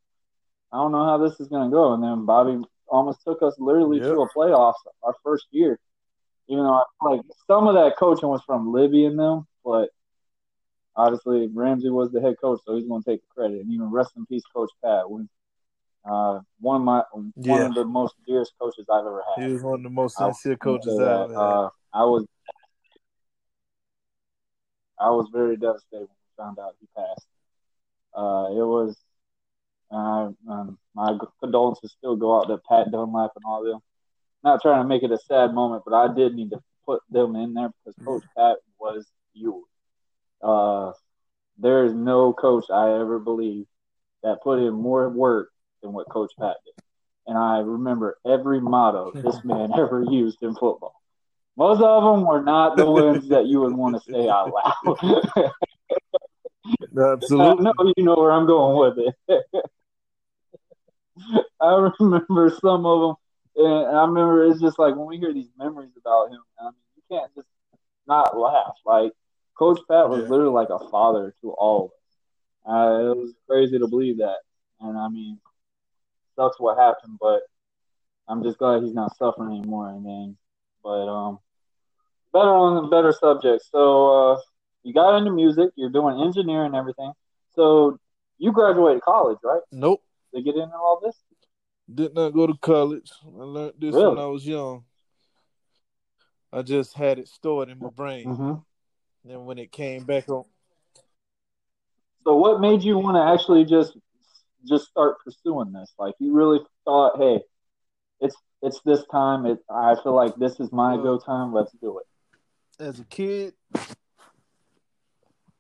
[0.73, 1.95] I don't know how this is gonna go.
[1.95, 4.15] And then Bobby almost took us literally Yep.
[4.15, 5.79] to a playoffs our first year.
[6.49, 9.91] Even though I, like some of that coaching was from Libby and them, but
[10.97, 13.61] obviously Ramsey was the head coach, so he's going to take the credit.
[13.61, 15.05] And even rest in peace, Coach Pat.
[16.05, 17.67] Uh, one of my one Yeah.
[17.67, 19.45] of the most dearest coaches I've ever had.
[19.45, 21.21] He was one of the most sincere coaches I that.
[21.25, 21.39] ever had.
[21.39, 22.25] Uh, I was
[25.01, 27.27] I was very devastated when we found out he passed.
[28.15, 28.97] Uh, it was
[29.91, 33.81] uh, um, my condolences still go out to Pat Dunlap and all them.
[34.45, 37.37] Not trying to make it a sad moment, but I did need to put them
[37.37, 39.67] in there because Coach Pat was you.
[40.43, 40.93] Uh,
[41.59, 43.67] there is no coach I ever believe
[44.23, 45.51] that put in more work
[45.83, 46.85] than what Coach Pat did.
[47.27, 50.98] And I remember every motto this man ever used in football.
[51.59, 54.97] Most of them were not the ones that you would want to say out loud.
[56.65, 57.65] I Absolutely.
[57.65, 59.45] know you know where I'm going with it.
[61.61, 63.01] I remember some of
[63.57, 66.39] them, and I remember it's just like when we hear these memories about him.
[66.61, 67.49] I mean, you can't just
[68.07, 68.77] not laugh.
[68.87, 69.11] Like
[69.59, 70.29] Coach Pat was Yeah.
[70.29, 72.73] literally like a father to all of us.
[72.73, 74.39] Uh, it was crazy to believe that,
[74.81, 75.41] and I mean,
[76.37, 77.41] sucks what happened, but
[78.29, 79.89] I'm just glad he's not suffering anymore.
[79.89, 80.37] And then,
[80.85, 81.41] but um,
[82.39, 83.65] better on better subject.
[83.71, 84.41] So uh,
[84.83, 85.71] you got into music.
[85.77, 87.13] You're doing engineering and everything.
[87.55, 87.99] So
[88.39, 89.63] you graduated college, right?
[89.73, 90.03] Nope.
[90.35, 91.17] To get into all this.
[91.93, 93.11] Did not go to college.
[93.25, 94.85] I learned this when I was young.
[96.53, 98.27] I just had it stored in my brain.
[98.27, 99.31] Mm-hmm.
[99.31, 100.45] And when it came back on,
[102.25, 103.97] So what made you want to actually just
[104.67, 105.93] just start pursuing this?
[105.99, 107.41] Like you really thought, hey,
[108.21, 109.47] it's it's this time.
[109.47, 111.53] It I feel like this is my go time.
[111.53, 112.08] Let's do it.
[112.81, 113.55] As a kid,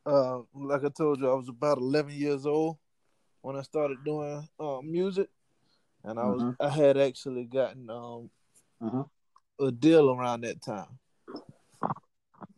[0.07, 2.79] uh, like I told you, I was about 11 years old
[3.43, 5.29] when I started doing uh, music,
[6.05, 6.57] and I was Mhm.
[6.61, 8.31] I had actually gotten um,
[8.83, 9.09] Mhm.
[9.61, 10.99] a deal around that time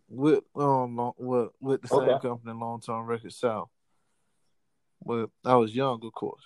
[0.08, 2.18] with um with with the same Okay.
[2.20, 3.70] company, Long Term Records South.
[5.04, 6.44] But I was young, of course,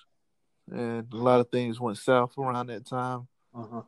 [0.71, 3.83] and a lot of things went south around that time, Uh-huh.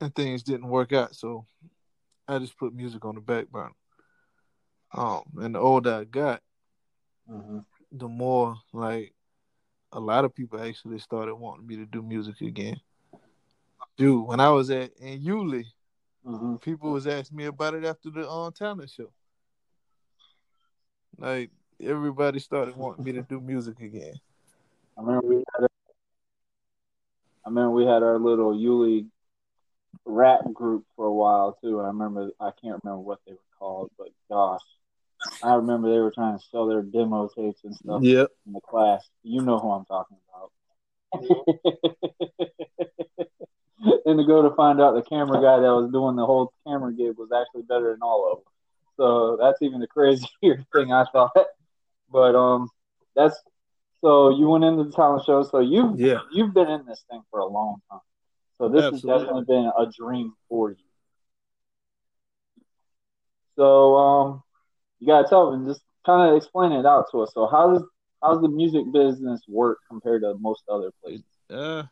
[0.00, 1.14] and things didn't work out.
[1.14, 1.46] So
[2.28, 3.72] I just put music on the back burner.
[4.94, 6.40] Um, and the older I got,
[7.30, 7.58] Mm-hmm.
[7.92, 9.14] the more like
[9.92, 12.80] a lot of people actually started wanting me to do music again.
[13.96, 15.66] Dude, when I was at in Yulee,
[16.26, 16.56] Mm-hmm.
[16.56, 19.12] people was asking me about it after the on talent show.
[21.18, 24.14] Like everybody started wanting me to do music again.
[24.96, 25.64] I remember we had.
[25.64, 25.68] A,
[27.44, 29.06] I remember we had our little Yulee
[30.04, 31.80] rap group for a while too.
[31.80, 34.60] I remember I can't remember what they were called, but gosh,
[35.42, 38.30] I remember they were trying to sell their demo tapes and stuff Yep.
[38.46, 39.02] in the class.
[39.22, 40.50] You know who I'm talking about.
[44.06, 46.92] and to go to find out the camera guy that was doing the whole camera
[46.92, 48.44] gig was actually better than all of them.
[48.96, 51.32] So that's even the crazier thing I thought.
[52.10, 52.68] But um,
[53.16, 53.40] that's
[54.00, 55.42] so you went into the talent show.
[55.42, 56.20] So you've Yeah.
[56.32, 58.00] you've been in this thing for a long time.
[58.62, 59.10] So this Absolutely.
[59.10, 60.76] has definitely been a dream for you.
[63.56, 64.42] So um,
[65.00, 67.32] you gotta tell me, just kind of explain it out to us.
[67.34, 67.82] So how does
[68.22, 71.24] how's the music business work compared to most other places?
[71.50, 71.82] Uh,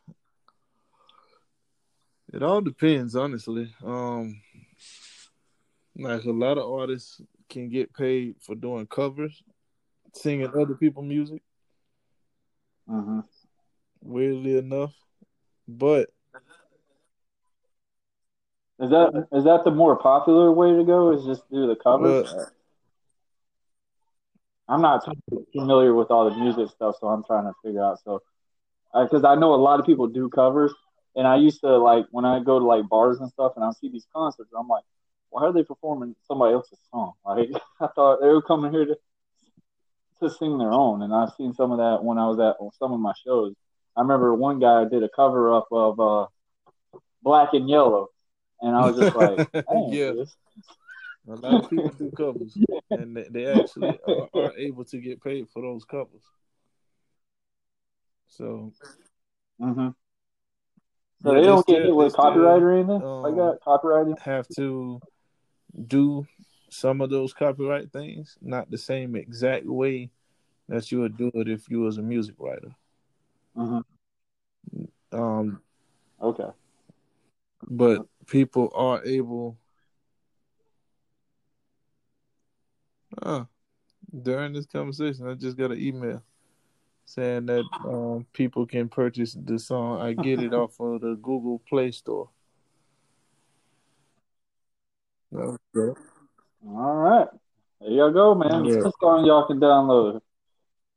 [2.33, 3.75] it all depends, honestly.
[3.85, 4.41] Um,
[5.97, 9.43] like a lot of artists can get paid for doing covers,
[10.15, 11.43] singing other people's music.
[12.89, 13.21] Mm-hmm.
[14.03, 14.95] Weirdly enough,
[15.67, 16.11] but
[18.81, 21.13] Is that is that the more popular way to go?
[21.13, 22.25] Is just do the covers?
[22.33, 22.51] Well-
[24.69, 27.99] I'm not too familiar with all the music stuff, so I'm trying to figure out.
[28.05, 28.23] So,
[28.95, 30.73] because I know a lot of people do covers,
[31.17, 33.73] and I used to like when I go to like bars and stuff, and I
[33.73, 34.85] see these concerts, I'm like,
[35.31, 37.15] why are they performing somebody else's song?
[37.25, 37.49] Like
[37.81, 38.97] I thought they were coming here to
[40.21, 42.93] to sing their own, and I've seen some of that when I was at some
[42.93, 43.55] of my shows.
[43.97, 46.27] I remember one guy did a cover up of uh,
[47.23, 48.09] Black and Yellow,
[48.61, 50.13] and I was just like, "Dang, Yeah.
[50.13, 50.37] this."
[51.29, 52.57] a lot of people do covers,
[52.91, 56.23] and they, actually are, are able to get paid for those covers.
[58.29, 58.73] So
[59.61, 59.89] Mm-hmm.
[61.23, 63.59] So they they don't get still- hit with copyright or anything like um, that.
[63.63, 64.19] Copyrighting.
[64.21, 65.01] have to
[65.87, 66.27] do
[66.71, 70.11] some of those copyright things, not the same exact way
[70.69, 72.75] that you would do it if you was a music writer.
[73.55, 73.81] hmm
[75.13, 75.61] Um,
[76.23, 76.49] Okay.
[77.69, 79.59] but people are able.
[83.21, 83.45] Uh,
[84.23, 86.23] during this conversation, I just got an email
[87.05, 91.61] saying that um, people can purchase the song "I Get It" off of the Google
[91.69, 92.31] Play Store.
[95.35, 96.01] Okay.
[96.67, 97.29] All right.
[97.81, 98.65] There you go, man.
[98.65, 98.83] Yeah.
[98.85, 100.21] This song y'all can download.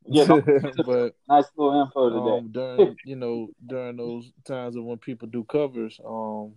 [0.06, 0.26] Yeah,
[0.86, 2.38] but nice little info today.
[2.38, 6.56] um, during you know during those times of when people do covers, um,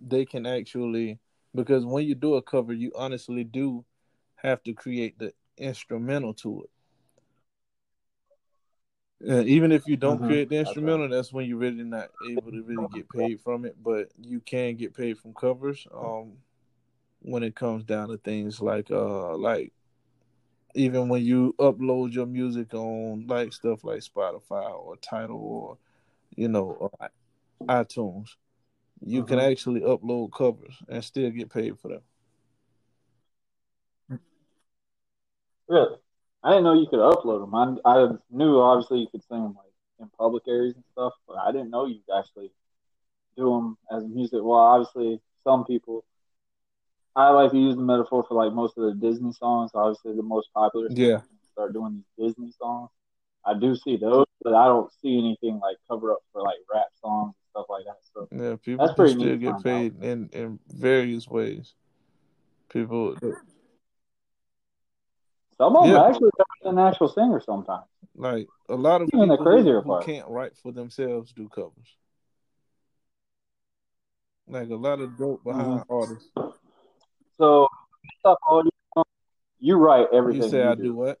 [0.00, 1.18] they can actually
[1.54, 3.84] because when you do a cover, you honestly do
[4.36, 6.70] have to create the instrumental to it.
[9.30, 10.26] Uh, even if you don't Mhm.
[10.26, 13.76] create the instrumental, that's when you're really not able to really get paid from it.
[13.82, 15.86] But you can get paid from covers.
[15.94, 16.32] Um,
[17.20, 19.72] when it comes down to things like uh like
[20.74, 25.78] even when you upload your music on like stuff like Spotify or Tidal or
[26.36, 26.90] you know or
[27.68, 28.36] iTunes,
[29.06, 29.50] you can Mhm.
[29.50, 32.02] actually upload covers and still get paid for them.
[35.68, 35.96] Really?
[36.42, 37.54] I didn't know you could upload them.
[37.54, 41.38] I, I knew obviously you could sing them like in public areas and stuff, but
[41.38, 42.50] I didn't know you could actually
[43.36, 44.40] do them as music.
[44.42, 46.04] Well, obviously some people.
[47.16, 49.70] I like to use the metaphor for like most of the Disney songs.
[49.74, 50.88] Obviously, the most popular.
[50.90, 51.20] Yeah.
[51.52, 52.90] Start doing these Disney songs.
[53.46, 56.86] I do see those, but I don't see anything like cover up for like rap
[57.00, 57.98] songs stuff like that.
[58.12, 61.74] So Yeah, people That's can still get paid in in various ways.
[62.68, 63.16] People
[65.56, 66.08] some of them Yeah.
[66.08, 67.84] actually better than actual singers sometimes.
[68.16, 70.04] like a lot of Even the people who- crazier who, part.
[70.04, 71.96] can't write for themselves do covers.
[74.48, 75.92] Like a lot of dope behind Mm-hmm.
[75.94, 76.28] artists.
[77.38, 77.68] So
[78.20, 79.02] stuff all you,
[79.58, 80.42] you write everything.
[80.42, 80.82] You say you I do.
[80.82, 81.20] do what?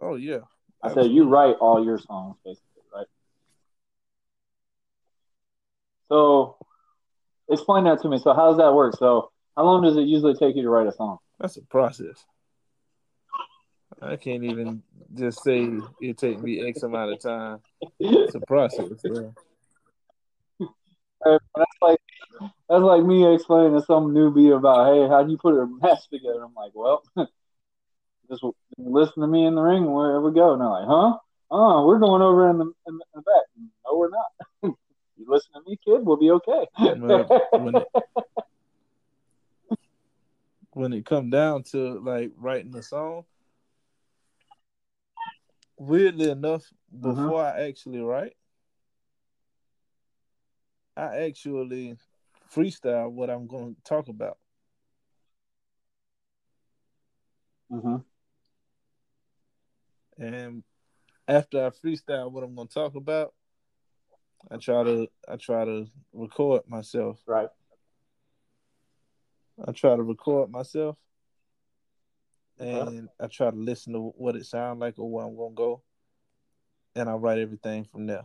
[0.00, 0.40] Oh yeah.
[0.82, 3.06] I said you write all your songs basically, right?
[6.12, 6.58] So
[7.48, 8.18] explain that to me.
[8.18, 8.94] So how does that work?
[8.98, 11.16] So how long does it usually take you to write a song?
[11.40, 12.22] That's a process.
[14.02, 14.82] I can't even
[15.14, 15.70] just say
[16.02, 17.60] it takes me X amount of time.
[17.98, 18.90] It's a process.
[19.04, 19.30] Yeah.
[21.24, 21.98] That's like
[22.68, 26.08] that's like me explaining to some newbie about, hey, how do you put a match
[26.10, 26.42] together?
[26.42, 27.04] I'm like, well,
[28.28, 28.44] just
[28.76, 30.52] listen to me in the ring where we go.
[30.52, 31.16] And they're like, huh?
[31.52, 33.44] Oh, we're going over in the in the, in the back.
[33.86, 34.74] No, we're not.
[35.16, 35.76] you
[36.06, 37.00] listen to me, kid.
[37.00, 37.44] We'll be okay.
[37.52, 37.88] When it
[40.72, 43.24] when it come down to like writing a song,
[45.78, 46.64] weirdly enough,
[47.00, 48.36] before I actually write,
[50.96, 51.96] I actually
[52.54, 54.38] freestyle what I'm going to talk about.
[57.70, 57.96] hmm
[60.18, 60.62] and
[61.26, 63.32] after I freestyle what I'm going to talk about,
[64.50, 67.18] I try to I try to record myself.
[67.26, 67.48] Right.
[69.66, 70.96] I try to record myself,
[72.58, 75.82] and I try to listen to what it sounds like or where I'm gonna go,
[76.96, 78.24] and I write everything from there.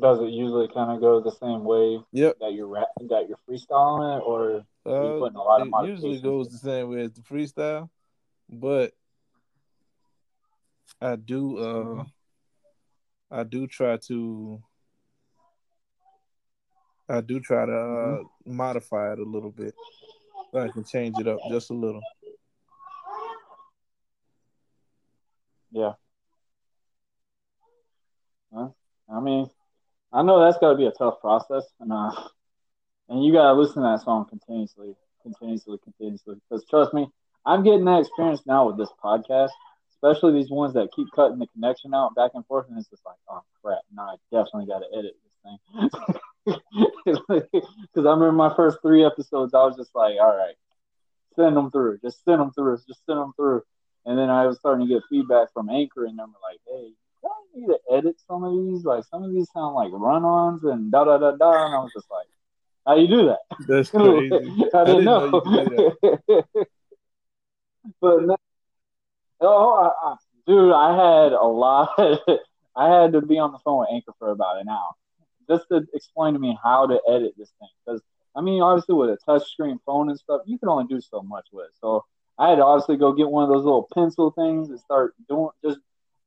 [0.00, 2.38] Does it usually kind of go the same way Yep.
[2.40, 5.88] that you're rap- that you're freestyling it, or you Uh, putting a lot of it
[5.88, 7.90] usually goes the same way as the freestyle,
[8.48, 8.94] but
[11.00, 12.04] I do uh
[13.30, 14.62] I do try to
[17.08, 19.74] I do try to uh, modify it a little bit
[20.52, 22.02] so I can change it up just a little.
[25.70, 25.92] Yeah.
[28.54, 28.68] Huh?
[29.10, 29.48] I mean,
[30.12, 32.10] I know that's got to be a tough process, and uh,
[33.08, 36.36] and you got to listen to that song continuously, continuously, continuously.
[36.48, 37.08] Because trust me,
[37.44, 39.50] I'm getting that experience now with this podcast,
[40.02, 43.04] especially these ones that keep cutting the connection out back and forth, and it's just
[43.04, 45.58] like, oh crap, now I definitely got to edit this thing.
[47.04, 50.54] Because I remember my first three episodes, I was just like, all right,
[51.36, 53.62] send them through, just send them through, just send them through.
[54.06, 56.92] And then I was starting to get feedback from Anchor, and them were like, "Hey,
[57.54, 58.84] you need to edit some of these.
[58.84, 61.92] Like some of these sound like run-ons and da da da da." And I was
[61.92, 62.26] just like,
[62.86, 64.34] "How you do that?" That's crazy.
[64.72, 65.42] I didn't didn't know know.
[65.44, 66.42] you could do
[68.00, 68.36] but no,
[69.40, 70.16] oh, I, I,
[70.46, 71.90] dude, I had a lot.
[72.76, 74.92] I had to be on the phone with Anchor for about an hour
[75.48, 77.68] just to explain to me how to edit this thing.
[77.84, 78.02] Because
[78.36, 81.46] I mean, obviously, with a touchscreen phone and stuff, you can only do so much
[81.52, 81.66] with.
[81.66, 81.72] it.
[81.80, 82.04] So
[82.38, 85.50] I had to obviously go get one of those little pencil things and start doing
[85.64, 85.78] just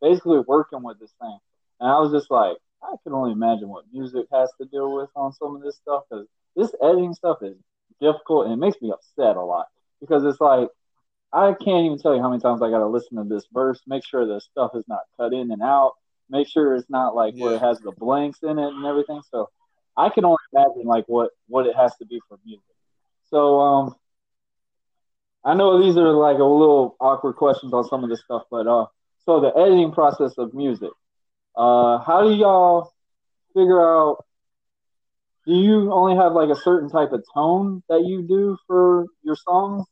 [0.01, 1.37] basically working with this thing.
[1.79, 5.09] And I was just like, I can only imagine what music has to deal with
[5.15, 7.55] on some of this stuff because this editing stuff is
[8.01, 9.67] difficult and it makes me upset a lot
[9.99, 10.67] because it's like
[11.33, 13.81] I can't even tell you how many times I got to listen to this verse,
[13.87, 15.93] make sure the stuff is not cut in and out,
[16.29, 19.21] make sure it's not like where it has the blanks in it and everything.
[19.31, 19.49] So
[19.95, 22.63] I can only imagine like what what it has to be for music.
[23.29, 23.95] So um,
[25.43, 28.67] I know these are like a little awkward questions on some of this stuff, but
[28.67, 28.85] uh,
[29.25, 30.91] so the editing process of music,
[31.55, 32.91] uh, how do y'all
[33.53, 34.25] figure out?
[35.47, 39.35] Do you only have like a certain type of tone that you do for your
[39.35, 39.85] songs?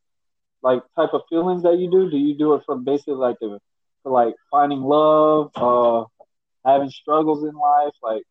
[0.61, 2.09] Like type of feelings that you do?
[2.09, 3.59] Do you do it from basically like the
[4.03, 6.05] for like finding love, uh,
[6.65, 7.93] having struggles in life?
[8.03, 8.23] Like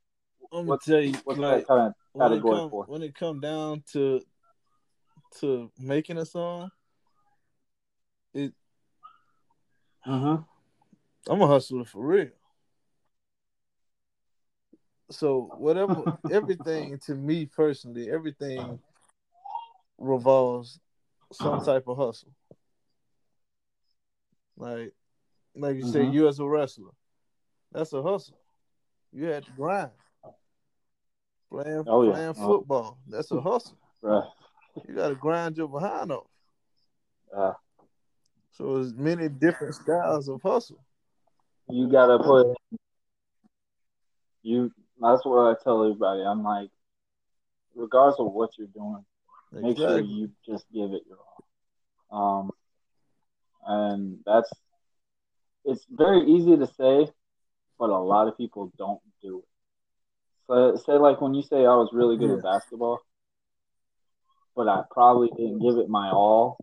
[0.53, 2.85] I'm gonna What's- tell you, what's like that kind of category come for?
[2.87, 4.21] when it come down to
[5.41, 6.71] to making a song,
[8.35, 8.53] it
[10.07, 10.39] Uh-huh.
[11.29, 12.29] I'm a hustler for real.
[15.11, 18.79] So whatever, everything to me personally, everything
[19.99, 20.79] revolves
[21.33, 22.31] some type of hustle.
[24.57, 24.93] Like,
[25.55, 26.13] like you say, Mhm.
[26.13, 26.93] you as a wrestler,
[27.73, 28.39] that's a hustle.
[29.13, 29.91] You had to grind.
[31.51, 32.13] Playing, Oh, yeah.
[32.13, 32.47] playing Oh.
[32.59, 33.79] football, that's a hustle.
[34.03, 34.29] Right.
[34.87, 36.27] You got to grind your behind off.
[37.35, 37.55] Uh,
[38.51, 40.85] So there's many different styles of hustle.
[41.69, 42.57] you gotta put
[44.43, 44.73] you.
[45.01, 46.23] That's what I tell everybody.
[46.23, 46.71] I'm like,
[47.75, 49.05] regardless of what you're doing,
[49.53, 51.19] make sure you just give it your
[52.11, 52.41] all.
[52.41, 52.51] Um,
[53.67, 54.51] and that's
[55.65, 57.13] it's very easy to say,
[57.79, 59.45] but a lot of people don't do it.
[60.47, 63.01] So say like when you say I was really good at basketball,
[64.57, 66.59] but I probably didn't give it my all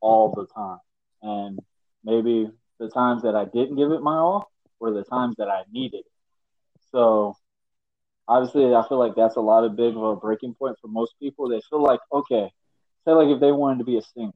[0.00, 0.78] all the time.
[1.22, 1.60] And
[2.04, 5.62] maybe the times that I didn't give it my all were the times that I
[5.72, 6.12] needed it.
[6.90, 7.36] So
[8.28, 11.14] obviously I feel like that's a lot of big of a breaking point for most
[11.18, 11.48] people.
[11.48, 12.52] They feel like, okay,
[13.04, 14.32] say like if they wanted to be a singer,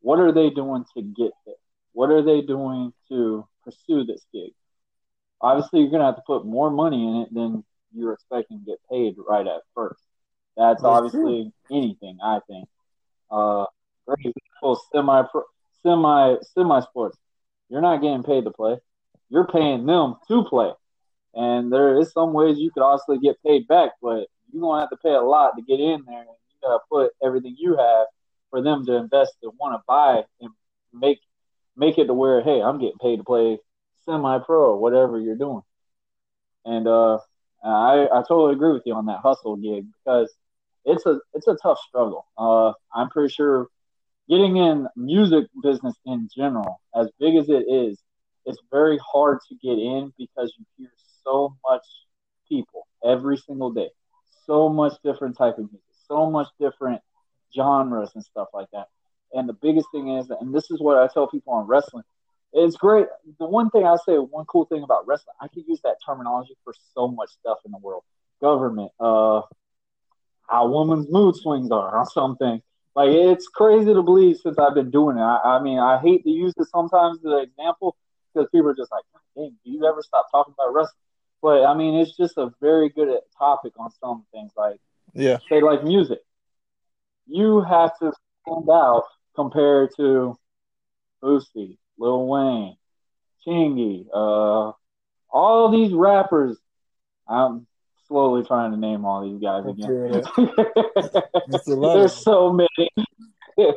[0.00, 1.54] what are they doing to get there?
[1.92, 4.52] What are they doing to pursue this gig?
[5.40, 8.80] Obviously you're gonna have to put more money in it than you're expecting to get
[8.90, 10.00] paid right at first.
[10.56, 12.68] That's That's obviously anything, I think.
[13.30, 13.66] Uh
[14.06, 14.34] great
[14.92, 15.22] semi
[15.82, 17.18] semi semi sports.
[17.68, 18.78] You're not getting paid to play.
[19.28, 20.72] You're paying them to play.
[21.36, 24.90] And there is some ways you could also get paid back, but you're gonna have
[24.90, 28.06] to pay a lot to get in there and you gotta put everything you have
[28.50, 30.50] for them to invest and want to buy and
[30.94, 31.20] make
[31.76, 33.58] make it to where, hey, I'm getting paid to play
[34.06, 35.62] semi pro or whatever you're doing.
[36.64, 37.18] And uh
[37.62, 40.34] I I totally agree with you on that hustle gig because
[40.86, 42.26] it's a it's a tough struggle.
[42.38, 43.68] Uh I'm pretty sure
[44.28, 47.98] getting in music business in general, as big as it is,
[48.46, 50.90] it's very hard to get in because you hear
[51.26, 51.82] so much
[52.48, 53.90] people every single day,
[54.46, 57.00] so much different type of music, so much different
[57.54, 58.86] genres and stuff like that.
[59.32, 62.04] And the biggest thing is, and this is what I tell people on wrestling,
[62.52, 63.06] it's great.
[63.38, 66.56] The one thing I say, one cool thing about wrestling, I could use that terminology
[66.64, 68.04] for so much stuff in the world,
[68.40, 69.42] government, uh,
[70.48, 72.62] how women's mood swings are or something.
[72.94, 75.22] Like it's crazy to believe since I've been doing it.
[75.22, 77.96] I, I mean, I hate to use it sometimes as an example
[78.32, 79.04] because people are just like,
[79.36, 81.05] "Hey, do you ever stop talking about wrestling?"
[81.42, 84.52] But I mean, it's just a very good topic on some things.
[84.56, 84.80] Like,
[85.14, 85.38] Yeah.
[85.48, 86.20] say, like music,
[87.26, 88.12] you have to
[88.42, 90.36] stand out compared to
[91.22, 92.76] Boosie, Lil Wayne,
[93.46, 94.72] Chingy, uh,
[95.30, 96.58] all these rappers.
[97.28, 97.66] I'm
[98.06, 99.88] slowly trying to name all these guys again.
[99.88, 100.22] feel
[101.46, 102.90] That's a lot There's so many.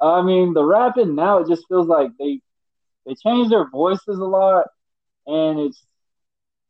[0.00, 2.40] I mean, the rapping now it just feels like they
[3.06, 4.66] they change their voices a lot,
[5.28, 5.80] and it's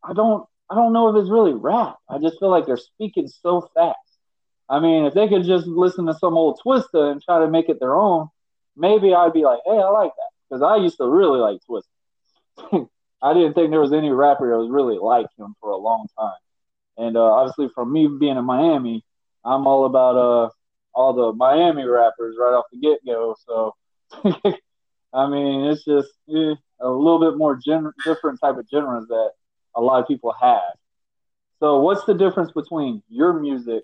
[0.03, 1.97] I don't I don't know if it's really rap.
[2.09, 3.97] I just feel like they're speaking so fast.
[4.69, 7.69] I mean, if they could just listen to some old Twista and try to make
[7.69, 8.27] it their own,
[8.77, 12.87] maybe I'd be like, hey, I like that because I used to really like Twista.
[13.21, 16.07] I didn't think there was any rapper that was really like him for a long
[16.17, 16.37] time.
[16.97, 19.03] And uh, obviously, from me being in Miami,
[19.43, 20.49] I'm all about uh
[20.93, 23.35] all the Miami rappers right off the get go.
[23.45, 23.75] So,
[25.13, 29.31] I mean, it's just eh, a little bit more gen- different type of genres that
[29.75, 30.75] a lot of people have.
[31.59, 33.83] So, what's the difference between your music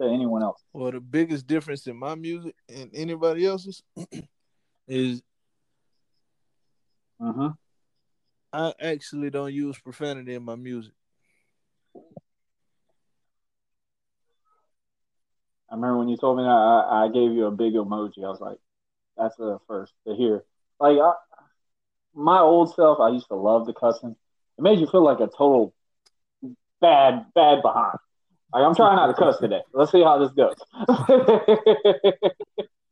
[0.00, 0.60] to anyone else?
[0.72, 3.82] Well, the biggest difference in my music and anybody else's
[4.88, 5.22] is
[7.20, 7.48] Mm-hmm.
[8.52, 10.92] I actually don't use profanity in my music.
[15.70, 18.24] I remember when you told me that I, I gave you a big emoji.
[18.24, 18.58] I was like,
[19.16, 20.44] that's the first to hear.
[20.80, 21.12] Like I,
[22.14, 24.16] my old self, I used to love the cussing.
[24.58, 25.74] It made you feel like a total
[26.80, 27.98] bad, bad behind.
[28.52, 29.62] Like I'm trying not to cuss today.
[29.72, 30.54] Let's see how this goes.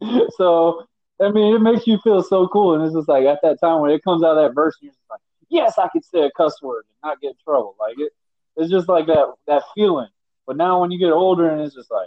[0.37, 0.87] so
[1.21, 3.81] I mean, it makes you feel so cool, and it's just like at that time
[3.81, 6.31] when it comes out of that verse, you're just like, yes, I can say a
[6.37, 7.77] cuss word and not get in trouble.
[7.79, 8.13] Like it,
[8.57, 10.09] it's just like that that feeling.
[10.47, 12.02] But now when you get older, and it's just like.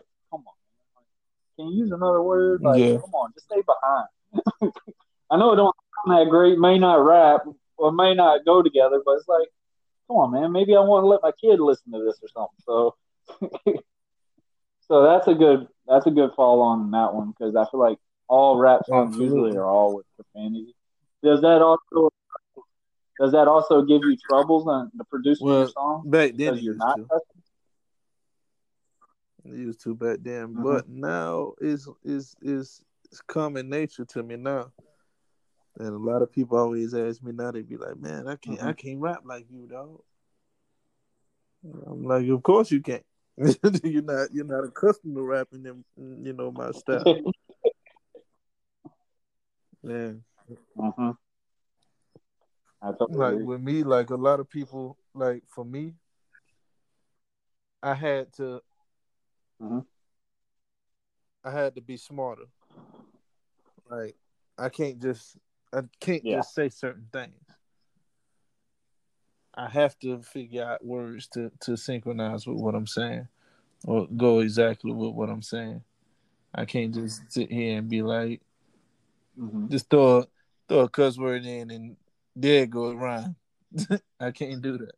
[1.55, 2.61] Can you use another word?
[2.61, 2.97] Like, Yeah.
[2.97, 4.73] come on, just stay behind.
[5.31, 5.75] I know it don't
[6.05, 7.41] sound that great, may not rap
[7.77, 9.47] or may not go together, but it's like,
[10.07, 10.51] come on, man.
[10.51, 12.59] Maybe I want to let my kid listen to this or something.
[12.65, 12.95] So,
[14.87, 17.97] so that's a good that's a good fall on that one because I feel like
[18.27, 19.25] all rap songs Absolutely.
[19.25, 20.75] usually are all with profanity.
[21.23, 22.11] Does that also
[23.19, 26.75] does that also give you troubles on the producing Well, your song Back then, you're
[26.75, 27.07] not to.
[29.53, 30.63] Used to back then, Mhm.
[30.63, 34.71] but now it's is is it's common nature to me now.
[35.77, 37.51] And a lot of people always ask me now.
[37.51, 38.77] They be like, "Man, I can't, I Mhm.
[38.77, 40.01] can't rap like you, dog."
[41.87, 43.05] I'm like, "Of course you can't.
[43.83, 47.03] you're not, you're not accustomed to rapping them, you know, my style."
[49.83, 50.13] Yeah,
[50.75, 51.11] hmm
[52.97, 55.93] totally like with me, like a lot of people, like for me,
[57.83, 58.61] I had to,
[59.61, 59.85] Mhm.
[61.43, 62.45] I had to be smarter.
[63.89, 64.15] Like
[64.57, 65.37] I can't just,
[65.73, 66.37] I can't Yeah.
[66.37, 67.33] just say certain things.
[69.53, 73.27] I have to figure out words to to synchronize with what I'm saying,
[73.85, 75.83] or go exactly with what I'm saying.
[76.53, 78.41] I can't just sit here and be like,
[79.37, 80.27] hmm just throw a,
[80.67, 81.97] throw a cuss word in and
[82.35, 83.35] there go a rhyme.
[84.19, 84.95] I can't do that.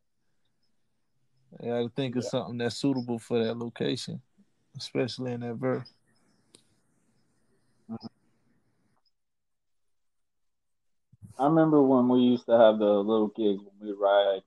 [1.61, 4.21] I gotta think of something that's suitable for that location,
[4.77, 5.91] especially in that verse.
[11.39, 14.41] I remember when we used to have the little gigs when we ride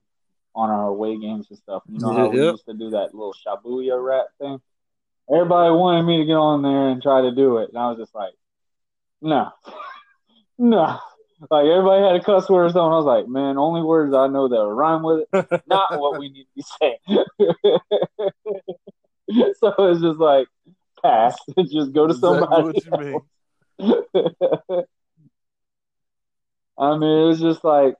[0.53, 1.83] on our away games and stuff.
[1.87, 2.51] You know how we Yep.
[2.51, 4.59] used to do that little shabuya rap thing?
[5.33, 7.69] Everybody wanted me to get on there and try to do it.
[7.69, 8.33] And I was just like,
[9.21, 9.51] no.
[10.57, 10.99] no.
[11.49, 12.81] Like everybody had a cuss word or something.
[12.81, 16.29] I was like, man, only words I know that rhyme with it, not what we
[16.29, 16.97] need to be saying.
[19.59, 20.47] so it's just like
[21.03, 21.37] pass.
[21.71, 22.81] just go to Exactly somebody.
[22.97, 23.21] mean.
[26.77, 27.95] I mean, it's just like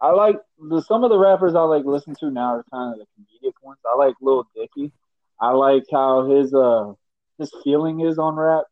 [0.00, 2.98] I like the some of the rappers I like listen to now are kind of
[2.98, 3.78] the comedic ones.
[3.86, 4.92] I like Lil Dicky.
[5.40, 6.92] I like how his uh
[7.38, 8.64] his feeling is on rap.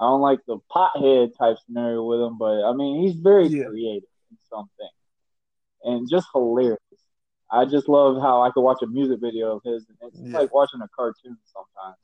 [0.00, 3.64] I don't like the pothead type scenario with him, but I mean he's very Yeah.
[3.64, 4.90] creative in something
[5.84, 6.78] and just hilarious.
[7.52, 10.38] I just love how I could watch a music video of his and it's Yeah.
[10.40, 11.98] like watching a cartoon sometimes.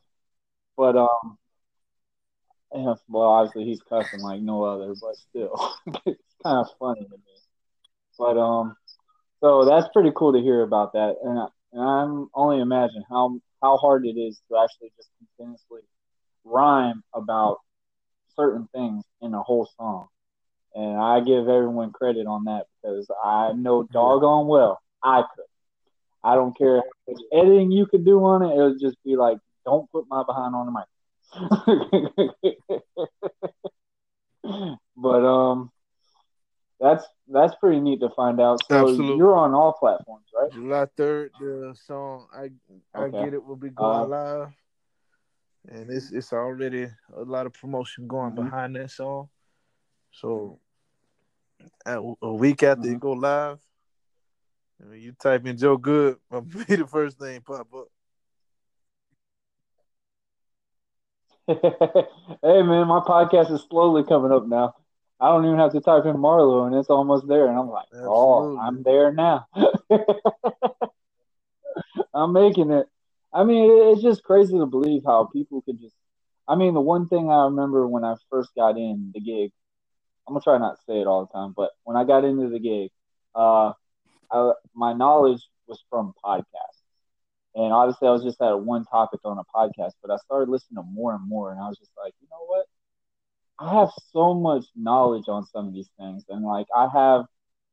[0.76, 1.38] But um
[2.74, 5.74] yeah, well, obviously he's cussing like no other, but still,
[6.06, 7.34] it's kind of funny to me.
[8.18, 8.76] But um,
[9.40, 13.40] so that's pretty cool to hear about that, and, I, and I'm only imagine how
[13.62, 15.80] how hard it is to actually just continuously
[16.44, 17.58] rhyme about
[18.36, 20.08] certain things in a whole song.
[20.74, 25.44] And I give everyone credit on that because I know doggone well I could.
[26.24, 26.82] I don't care how
[27.12, 28.54] much editing you could do on it.
[28.54, 30.84] It would just be like, don't put my behind on the mic.
[34.96, 35.70] but um,
[36.80, 38.64] that's that's pretty neat to find out.
[38.66, 39.16] So Absolutely.
[39.16, 40.52] you're on all platforms, right?
[40.52, 42.50] July third, the song I
[42.94, 43.24] I Okay.
[43.24, 44.52] get it will be going Uh, live,
[45.68, 48.36] and it's it's already a lot of promotion going Mhm.
[48.44, 49.28] behind that song.
[50.12, 50.58] So,
[51.84, 52.94] at, a week after Mhm.
[52.94, 53.60] it go live,
[54.80, 57.88] I mean, you type in Joe Good, I'll be the first thing pop up.
[61.48, 64.74] hey man, my podcast is slowly coming up now.
[65.18, 67.48] I don't even have to type in Marlowe, and it's almost there.
[67.48, 69.46] And I'm like, oh, I'm there now.
[72.14, 72.86] I'm making it.
[73.32, 75.94] I mean, it's just crazy to believe how people could just.
[76.46, 79.50] I mean, the one thing I remember when I first got in the gig,
[80.26, 82.48] I'm gonna try not to say it all the time, but when I got into
[82.48, 82.90] the gig,
[83.34, 83.72] uh,
[84.32, 86.82] I, my knowledge was from podcasts.
[87.54, 90.76] And obviously, I was just at one topic on a podcast, but I started listening
[90.76, 92.66] to more and more, and I was just like, you know what?
[93.58, 97.24] I have so much knowledge on some of these things, and like I have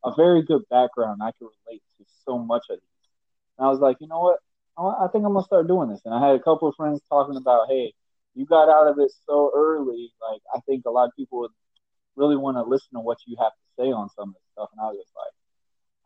[0.04, 1.22] a very good background.
[1.22, 3.10] I can relate to so much of these.
[3.58, 4.40] And I was like, you know what?
[4.78, 6.02] I think I'm gonna start doing this.
[6.06, 7.94] And I had a couple of friends talking about, hey,
[8.34, 10.12] you got out of it so early.
[10.22, 11.52] Like I think a lot of people would
[12.16, 14.70] really want to listen to what you have to say on some of this stuff.
[14.74, 15.35] And I was just like,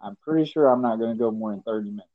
[0.02, 2.10] I'm pretty sure I'm not gonna go more than 30 minutes.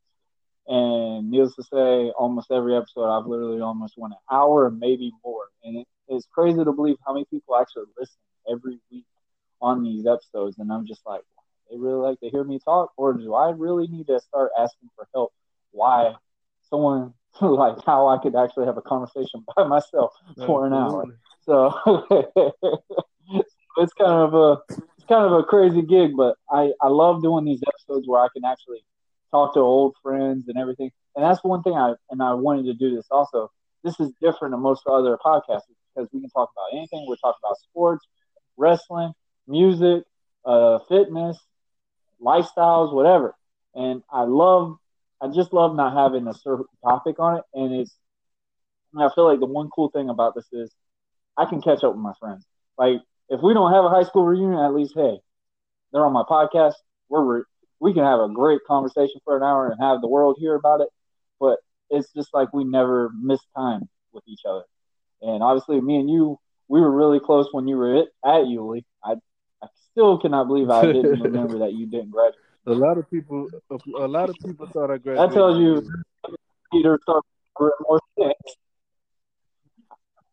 [0.67, 5.13] And needless to say, almost every episode I've literally almost went an hour and maybe
[5.25, 5.49] more.
[5.63, 8.17] And it, it's crazy to believe how many people actually listen
[8.51, 9.05] every week
[9.61, 10.59] on these episodes.
[10.59, 11.23] And I'm just like,
[11.71, 14.91] they really like to hear me talk, or do I really need to start asking
[14.97, 15.33] for help?
[15.71, 16.15] Why
[16.71, 20.13] someone like how I could actually have a conversation by myself
[20.47, 21.05] for an hour?
[21.45, 21.75] So
[23.77, 24.59] it's kind of a
[25.05, 28.29] it's kind of a crazy gig, but I I love doing these episodes where I
[28.33, 28.83] can actually
[29.31, 30.91] talk to old friends and everything.
[31.15, 33.51] And that's one thing I and I wanted to do this also.
[33.83, 35.63] This is different than most other podcasts
[35.95, 37.05] because we can talk about anything.
[37.07, 38.07] We're talking about sports,
[38.57, 39.13] wrestling,
[39.47, 40.05] music,
[40.47, 41.39] uh, fitness,
[42.21, 43.35] lifestyles, whatever.
[43.75, 44.79] And I love,
[45.21, 47.45] I just love not having a certain topic on it.
[47.53, 47.95] And it's,
[48.99, 50.73] I feel like the one cool thing about this is
[51.37, 52.47] I can catch up with my friends.
[52.79, 55.19] Like if we don't have a high school reunion, at least hey,
[55.93, 56.75] they're on my podcast.
[57.09, 57.45] We're re-
[57.81, 60.81] we can have a great conversation for an hour and have the world hear about
[60.81, 60.89] it.
[61.41, 61.59] But
[61.91, 64.63] it's just like we never miss time with each other.
[65.21, 68.85] And obviously, me and you, we were really close when you were at, at Yulee.
[69.03, 69.15] I
[69.63, 72.41] I still cannot believe I didn't remember that you didn't graduate.
[72.67, 75.31] A lot of people, a, lot of people thought I graduated.
[75.31, 75.87] That tells you
[76.73, 77.25] Peter started
[77.59, 78.57] more sense.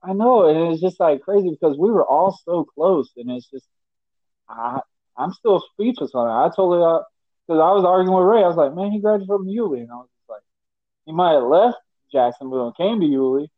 [0.04, 3.50] I know, and it's just like crazy because we were all so close, and it's
[3.50, 3.68] just
[4.50, 4.80] I
[5.18, 6.32] I'm still speechless on it.
[6.32, 6.80] I totally
[7.48, 8.44] because I was arguing with Ray.
[8.44, 10.42] I was like, man, he graduated from Yulee, and I was just like,
[11.06, 11.78] he might have left
[12.12, 13.50] Jacksonville and came to Yulee,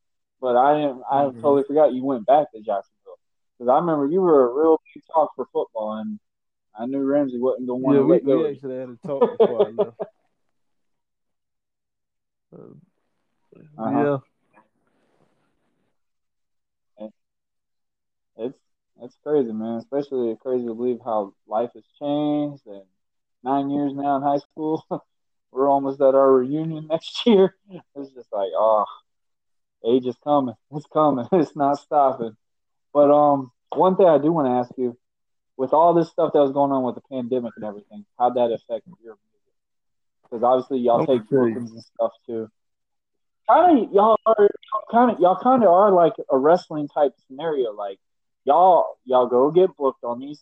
[0.41, 1.03] but I didn't.
[1.09, 1.41] I Mhm.
[1.41, 3.19] totally forgot you went back to Jacksonville
[3.57, 6.19] because I remember you were a real big talk for football, and
[6.77, 9.69] I knew Ramsey wasn't to want Yeah, we, we actually had a talk before I
[9.69, 9.97] left.
[12.53, 12.73] Uh,
[13.77, 13.99] Uh-huh.
[13.99, 14.17] Yeah,
[18.37, 18.57] it's
[19.01, 19.77] it's crazy, man.
[19.77, 22.65] Especially crazy to believe how life has changed.
[22.65, 22.83] And
[23.43, 24.85] nine years now in high school,
[25.51, 27.55] we're almost at our reunion next year.
[27.95, 28.85] It's just like, oh,
[29.85, 30.55] age is coming.
[30.71, 31.27] It's coming.
[31.33, 32.35] It's not stopping.
[32.93, 34.97] But um, one thing I do want to ask you,
[35.57, 38.51] with all this stuff that was going on with the pandemic and everything, how'd that
[38.51, 39.53] affect your music?
[40.23, 42.49] Because obviously y'all take bookings and stuff too.
[43.47, 44.49] Kind of y'all are
[44.91, 47.71] kind of y'all kind of are like a wrestling type scenario.
[47.73, 47.99] Like
[48.45, 50.41] y'all y'all go get booked on these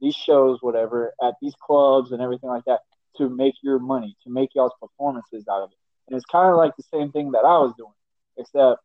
[0.00, 2.80] these shows, whatever, at these clubs and everything like that
[3.18, 5.78] to make your money, to make y'all's performances out of it.
[6.08, 7.92] And it's kind of like the same thing that I was doing,
[8.36, 8.80] except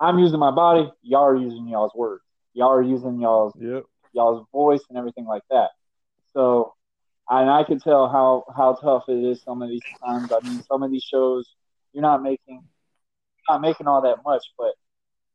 [0.00, 2.22] I'm using my body, y'all are using y'all's words,
[2.54, 3.84] y'all are using y'all's yep.
[4.12, 5.70] y'all's voice and everything like that.
[6.32, 6.74] So,
[7.28, 10.30] and I can tell how how tough it is some of these times.
[10.32, 11.52] I mean, some of these shows
[11.92, 12.62] you're not making
[13.48, 14.74] not making all that much, but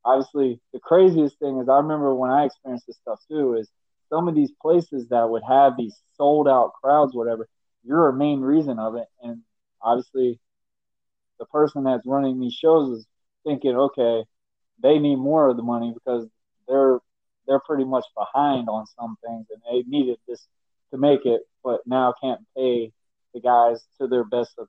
[0.06, 3.70] obviously the craziest thing is I remember when I experienced this stuff too is
[4.10, 7.47] some of these places that would have these sold out crowds, whatever.
[7.84, 9.41] You're a main reason of it, and
[9.82, 10.39] obviously
[11.39, 13.06] the person that's running these shows is
[13.43, 14.24] thinking, okay,
[14.82, 16.28] they need more of the money because
[16.68, 16.99] they're
[17.47, 20.47] they're pretty much behind on some things and they needed this
[20.91, 22.91] to make it, but now can't pay
[23.34, 24.68] the guys to their best of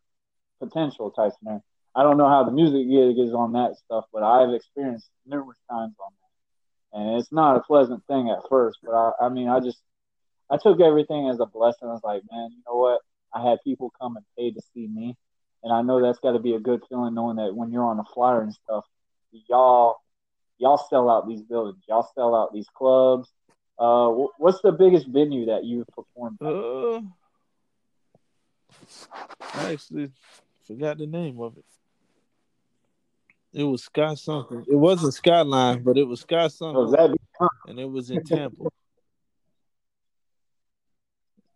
[0.60, 1.62] potential type scenario.
[1.94, 5.58] I don't know how the music gig is on that stuff, but I've experienced numerous
[5.70, 6.98] times on that.
[6.98, 9.78] And it's not a pleasant thing at first, but I, I mean, I just,
[10.50, 11.88] I took everything as a blessing.
[11.88, 13.00] I was like, man, you know what?
[13.32, 15.16] I had people come and pay to see me.
[15.64, 17.98] and I know that's got to be a good feeling knowing that when you're on
[17.98, 18.84] a flyer and stuff,
[19.48, 19.96] y'all
[20.58, 23.28] y'all sell out these buildings, y'all sell out these clubs.
[23.78, 26.38] Uh, what's the biggest venue that you've performed?
[26.40, 26.46] At?
[26.46, 27.00] Uh,
[29.54, 30.12] I actually
[30.64, 31.64] forgot the name of it.
[33.54, 34.64] It was Sky something.
[34.68, 37.16] It wasn't Skyline, but it was Sky something, that
[37.68, 38.64] and it was in Tampa.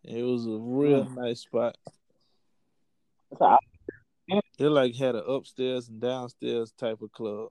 [0.05, 1.15] It was a real Hmm.
[1.15, 1.75] nice spot.
[3.37, 7.49] It like had an upstairs and downstairs type of club.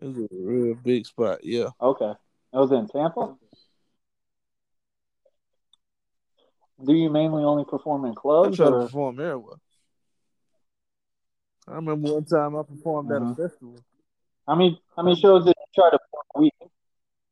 [0.00, 1.44] It was a real big spot.
[1.44, 1.68] Yeah.
[1.80, 2.14] okay?
[2.52, 3.36] That was in Tampa.
[6.82, 9.56] Do you mainly only perform in I clubs, try to or perform everywhere.
[11.66, 13.36] I remember one time I performed at a Mhm.
[13.36, 13.76] festival.
[14.46, 16.54] how many how many shows did you try to perform a week?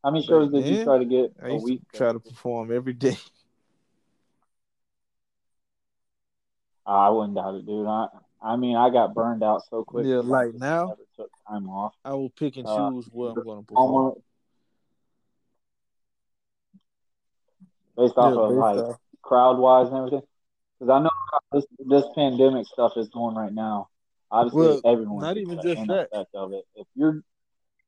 [0.02, 1.80] How many shows did you try to get I a used week?
[1.90, 3.16] to try to perform every day.
[6.86, 7.86] I wouldn't doubt it, dude.
[7.86, 8.08] I
[8.40, 10.06] I mean, I got burned out so quick.
[10.06, 10.86] Yeah, like just now?
[10.88, 11.94] never took time off.
[12.04, 13.94] I will pick and Uh, choose where I'm going to perform.
[13.94, 14.20] Almost
[17.96, 20.22] based off Yeah, of based like off- crowd wise and everything.
[20.80, 21.10] Because I know
[21.52, 23.88] this this pandemic stuff is going right now.
[24.32, 26.08] Obviously, Well, everyone not even the just that.
[26.34, 26.64] of it.
[26.74, 27.22] If you're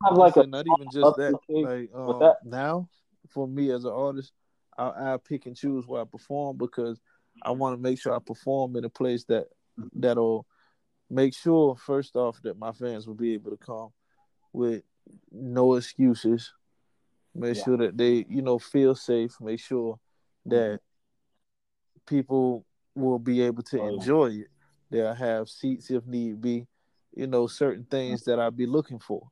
[0.05, 1.33] have I like a not even just that.
[1.33, 2.37] uptick Like with um, that.
[2.45, 2.89] now,
[3.31, 4.33] for me as an artist,
[4.77, 7.01] I, I pick and choose where I perform because
[7.43, 9.47] I want to make sure I perform in a place that
[9.95, 10.47] that'll
[11.09, 13.89] make sure first off that my fans will be able to come
[14.53, 14.83] with
[15.33, 16.53] no excuses.
[17.35, 17.65] Make Yeah.
[17.65, 19.41] sure that they, you know, feel safe.
[19.41, 19.99] Make sure
[20.47, 20.81] that
[22.07, 23.95] people will be able to Oh, yeah.
[23.95, 24.49] enjoy it.
[24.95, 26.69] They'll have seats if need be.
[27.17, 29.29] You know, certain things that I'll be looking for.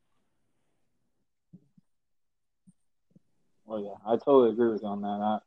[3.69, 5.07] Oh yeah, I totally agree with you on that.
[5.09, 5.39] I,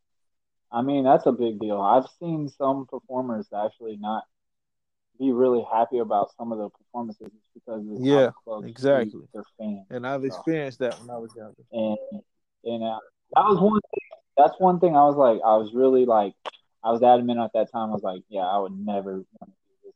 [0.72, 1.82] I mean, that's a big deal.
[1.82, 4.24] I've seen some performers actually not
[5.20, 8.32] be really happy about some of the performances because of Yeah,
[8.64, 9.28] exactly.
[9.34, 9.86] their fans.
[9.90, 10.30] And I've Yeah.
[10.30, 11.62] experienced that when I was younger.
[11.74, 11.98] and
[12.64, 13.00] and uh,
[13.36, 14.20] that was one thing.
[14.38, 16.36] That's one thing I was like, I was really like,
[16.86, 17.90] I was adamant at that time.
[17.90, 19.26] I was like, yeah, I would never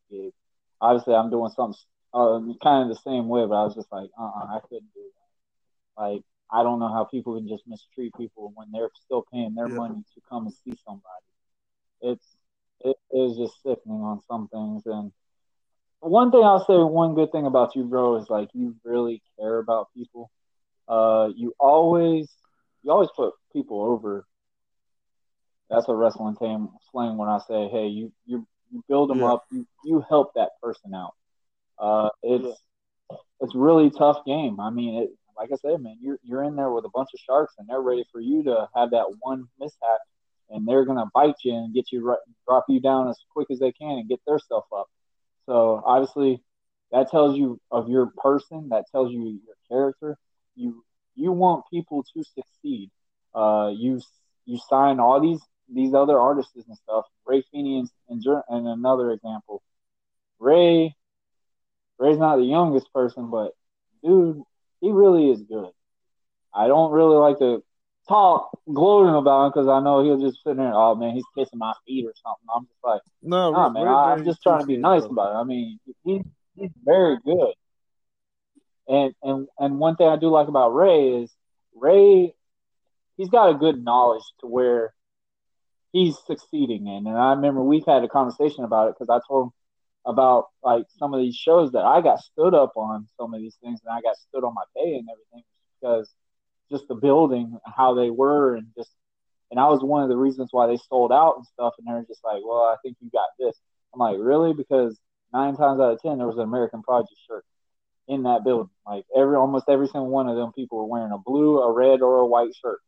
[0.10, 0.34] want to do this gig.
[0.82, 1.80] Obviously, I'm doing something
[2.14, 4.93] uh, kind of the same way, but I was just like, uh, uh I couldn't
[4.93, 6.01] do that.
[6.01, 9.70] Like, I don't know how people can just mistreat people when they're still paying their
[9.70, 9.76] Yeah.
[9.76, 11.26] money to come and see somebody.
[12.01, 12.36] It's
[12.82, 14.84] it is just sickening on some things.
[14.86, 15.12] And
[15.99, 19.60] one thing I'll say, one good thing about you, bro, is like you really care
[19.60, 20.32] about people.
[20.88, 22.30] Uh, you always
[22.84, 24.26] you always put people over.
[25.70, 29.32] That's a wrestling team slang when I say, hey, you you you build them Yeah.
[29.32, 31.14] up, you you help that person out.
[31.78, 32.62] Uh, it's
[33.42, 34.60] it's really tough game.
[34.60, 37.20] I mean, it like I said, man, you're you're in there with a bunch of
[37.20, 40.00] sharks, and they're ready for you to have that one mishap,
[40.50, 43.60] and they're gonna bite you and get you right, drop you down as quick as
[43.60, 44.88] they can and get their stuff up.
[45.46, 46.42] So obviously,
[46.92, 48.70] that tells you of your person.
[48.70, 50.18] That tells you your character.
[50.56, 50.84] You
[51.16, 52.90] you want people to succeed.
[53.34, 54.02] Uh, you
[54.46, 55.42] you sign all these
[55.74, 57.06] these other artists and stuff.
[57.26, 59.62] Ray Feeney and, and, and another example.
[60.40, 60.96] Ray
[62.00, 63.52] Ray's not the youngest person, but
[64.04, 64.42] dude,
[64.80, 65.70] he really is good.
[66.54, 67.64] I don't really like to
[68.08, 70.74] talk gloating about him because I know he'll just sit there.
[70.74, 72.48] Oh man, he's kissing my feet or something.
[72.56, 73.02] I'm just like.
[73.22, 75.38] No, Nah, man, I, I'm Barry's just trying to be nice about it.
[75.40, 76.22] I mean, he,
[76.56, 77.54] he's very good.
[78.88, 81.32] And and and one thing I do like about Ray is
[81.76, 82.34] Ray,
[83.18, 84.94] he's got a good knowledge to where
[85.92, 87.08] he's succeeding in.
[87.08, 89.52] And I remember we've had a conversation about it because I told him
[90.06, 93.58] about like some of these shows that I got stood up on some of these
[93.62, 95.44] things, and I got stood on my pay and everything
[95.80, 96.10] because
[96.72, 98.92] just the building, how they were, and just
[99.52, 101.74] and I was one of the reasons why they sold out and stuff.
[101.80, 103.56] And they're just like, well, I think you got this.
[103.94, 104.54] I'm like, really?
[104.54, 105.00] Because
[105.34, 107.44] nine times out of ten, there was an American Project shirt
[108.08, 108.70] in that building.
[108.86, 112.02] Like every almost every single one of them people were wearing a blue, a red,
[112.02, 112.80] or a white shirt,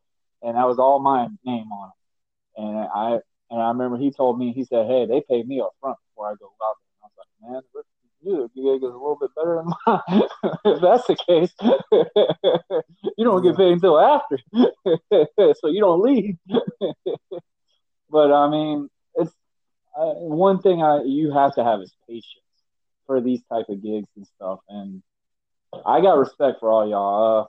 [0.42, 2.01] and that was all my name on it.
[2.56, 5.72] And I and I remember he told me he said, hey, they paid me up
[5.80, 7.50] front before I go out there.
[7.50, 7.84] And I was like, man,
[8.24, 10.22] you gig is a little bit better than mine.
[10.66, 11.54] if that's the case,
[13.18, 16.38] you don't get paid until after, so you don't leave.
[18.10, 19.32] but I mean, it's
[19.98, 22.26] uh, one thing I you have to have is patience
[23.08, 24.60] for these type of gigs and stuff.
[24.70, 25.02] And
[25.86, 27.42] I got respect for all y'all.
[27.42, 27.46] Uh,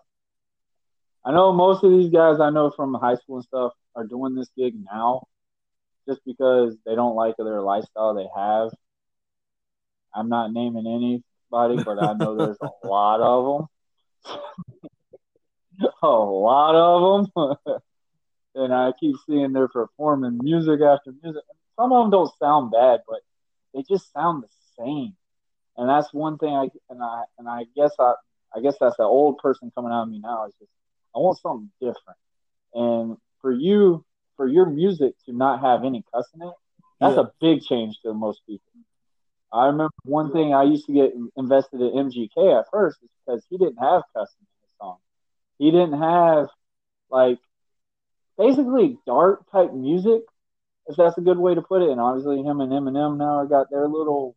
[1.24, 4.34] I know most of these guys I know from high school and stuff are doing
[4.34, 5.26] this gig now,
[6.08, 8.70] just because they don't like their lifestyle they have.
[10.14, 13.68] I'm not naming anybody, but I know there's a lot of
[14.26, 14.38] them.
[16.02, 17.56] a lot of them.
[18.54, 21.42] and I keep seeing they're performing music after music.
[21.76, 23.20] Some of them don't sound bad, but
[23.72, 24.48] they just sound the
[24.78, 25.14] same.
[25.76, 28.14] And that's one thing I and I and I guess I
[28.54, 30.46] I guess that's the old person coming out of me now.
[30.46, 30.70] Is just
[31.14, 32.18] I want something different.
[32.74, 34.04] And for you,
[34.36, 36.54] for your music to not have any cuss in it,
[37.00, 37.22] that's Yeah.
[37.22, 38.66] a big change to most people.
[39.52, 43.44] I remember one thing I used to get invested in MGK at first is because
[43.50, 44.96] he didn't have cussing in his song.
[45.58, 46.48] He didn't have
[47.10, 47.38] like
[48.38, 50.22] basically dark type music,
[50.86, 51.90] if that's a good way to put it.
[51.90, 54.34] And obviously, him and Eminem now got their little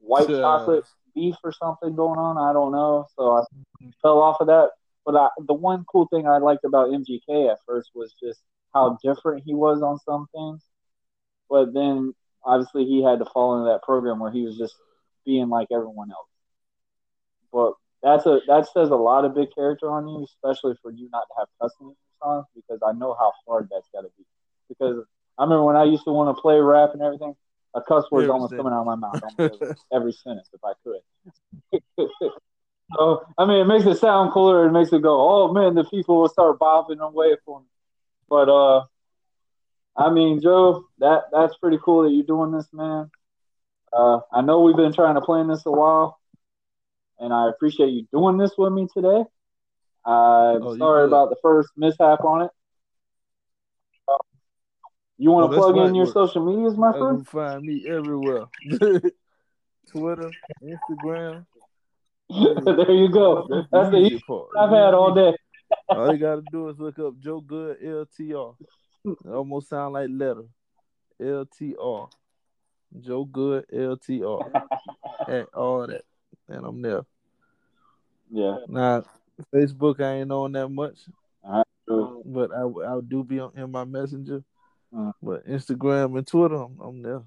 [0.00, 2.36] white chocolate beef or something going on.
[2.36, 3.06] I don't know.
[3.16, 3.44] So I
[4.02, 4.70] fell off of that.
[5.04, 8.40] But I, the one cool thing I liked about MGK at first was just
[8.72, 10.62] how different he was on some things.
[11.50, 14.74] But then obviously he had to fall into that program where he was just
[15.24, 16.28] being like everyone else.
[17.52, 21.08] But that's a that says a lot of big character on you, especially for you
[21.12, 24.10] not to have cussing in your songs, because I know how hard that's got to
[24.16, 24.24] be.
[24.68, 25.04] Because
[25.38, 27.34] I remember when I used to want to play rap and everything,
[27.74, 29.20] a cuss word's almost coming out of my mouth
[29.92, 32.30] every sentence if I could.
[32.96, 34.66] so I mean, it makes it sound cooler.
[34.66, 37.66] It makes it go, oh man, the people will start bobbing away for me.
[38.28, 38.84] But uh,
[39.96, 43.10] I mean, Joe, that that's pretty cool that you're doing this, man.
[43.92, 46.18] Uh, I know we've been trying to plan this a while,
[47.18, 49.24] and I appreciate you doing this with me today.
[50.04, 52.50] I'm Oh, sorry about the first mishap on it.
[54.08, 54.16] Uh,
[55.18, 56.14] you want Oh, to plug in your work.
[56.14, 57.18] social medias, my friend?
[57.18, 58.46] You can find me everywhere.
[59.90, 60.30] Twitter,
[60.62, 61.46] Instagram.
[62.64, 63.66] there you go.
[63.70, 64.48] That's the easy part.
[64.58, 65.36] I've had all day.
[65.88, 68.54] All you gotta do is look up Joe Good LTR.
[69.04, 70.44] It almost sound like letter.
[71.20, 72.10] LTR.
[73.00, 74.66] Joe Good LTR.
[75.28, 76.02] and all that.
[76.48, 77.06] And I'm there.
[78.30, 78.58] Yeah.
[78.68, 79.04] Now
[79.52, 80.98] Facebook I ain't on that much.
[82.24, 84.44] But I I do be on in my messenger.
[84.92, 85.12] Mm.
[85.22, 87.22] But Instagram and Twitter, I'm, I'm there.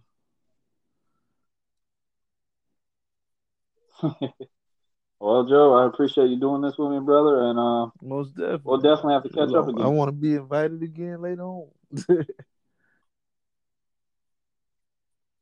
[5.20, 8.62] Well, Joe, I appreciate you doing this with me, brother, and uh, Most definitely.
[8.66, 9.84] we'll definitely have to catch up again.
[9.84, 11.68] I want to be invited again later on.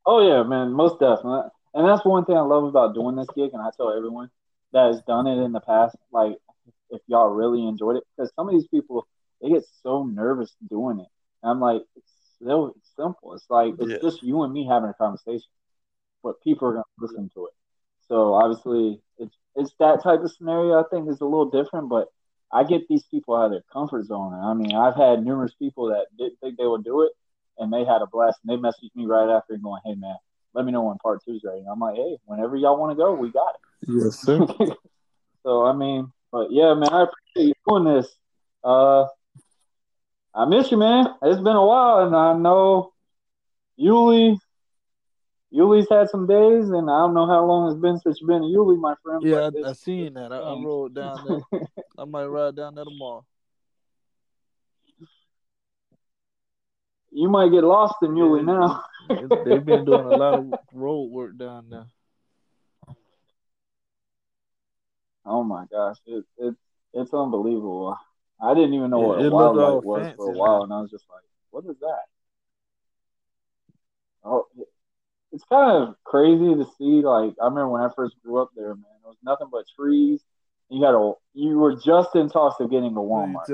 [0.05, 1.49] Oh yeah, man, most definitely.
[1.73, 4.29] And that's one thing I love about doing this gig, and I tell everyone
[4.73, 6.37] that has done it in the past, like
[6.89, 9.07] if y'all really enjoyed it, because some of these people
[9.41, 11.07] they get so nervous doing it.
[11.41, 12.11] And I'm like, it's
[12.43, 13.33] so it's simple.
[13.33, 13.97] It's like it's Yeah.
[14.01, 15.49] just you and me having a conversation,
[16.21, 17.53] but people are gonna listen to it.
[18.07, 20.79] So obviously, it's it's that type of scenario.
[20.79, 22.07] I think is a little different, but
[22.51, 24.33] I get these people out of their comfort zone.
[24.33, 27.11] I mean, I've had numerous people that didn't think they would do it,
[27.57, 28.39] and they had a blast.
[28.43, 30.15] And they messaged me right after going, "Hey man,
[30.53, 32.95] let me know when part two's ready." And I'm like, "Hey, whenever y'all want to
[32.95, 33.89] go, we got it.
[33.89, 34.45] yes, sir.
[34.59, 34.77] it."
[35.43, 38.07] so I mean, but yeah, man, I appreciate you doing this.
[38.63, 39.07] Uh,
[40.35, 41.07] I miss you, man.
[41.21, 42.93] It's been a while, and I know
[43.75, 44.37] Yulee.
[45.53, 48.41] Yulee's had some days, and I don't know how long it's been since you've been
[48.41, 49.23] to Yulee, my friend.
[49.23, 50.31] Yeah, I, I seen that.
[50.31, 51.61] I, I um, rode down there.
[51.97, 53.23] I might ride down there tomorrow.
[57.11, 58.83] you might get lost in Yulee Yeah, now.
[59.45, 61.85] They've been doing a lot of road work down there.
[65.25, 66.53] Oh my gosh, it, it
[66.93, 67.97] it's unbelievable.
[68.41, 70.81] I didn't even know Yeah, what it a looked was for a while, and I
[70.81, 72.03] was just like, "What is that?"
[74.25, 74.72] Oh, it-
[75.33, 77.01] it's kind of crazy to see.
[77.01, 80.21] Like I remember when I first grew up there, man, it was nothing but trees.
[80.69, 83.47] You had a you were just in talks of getting a Walmart,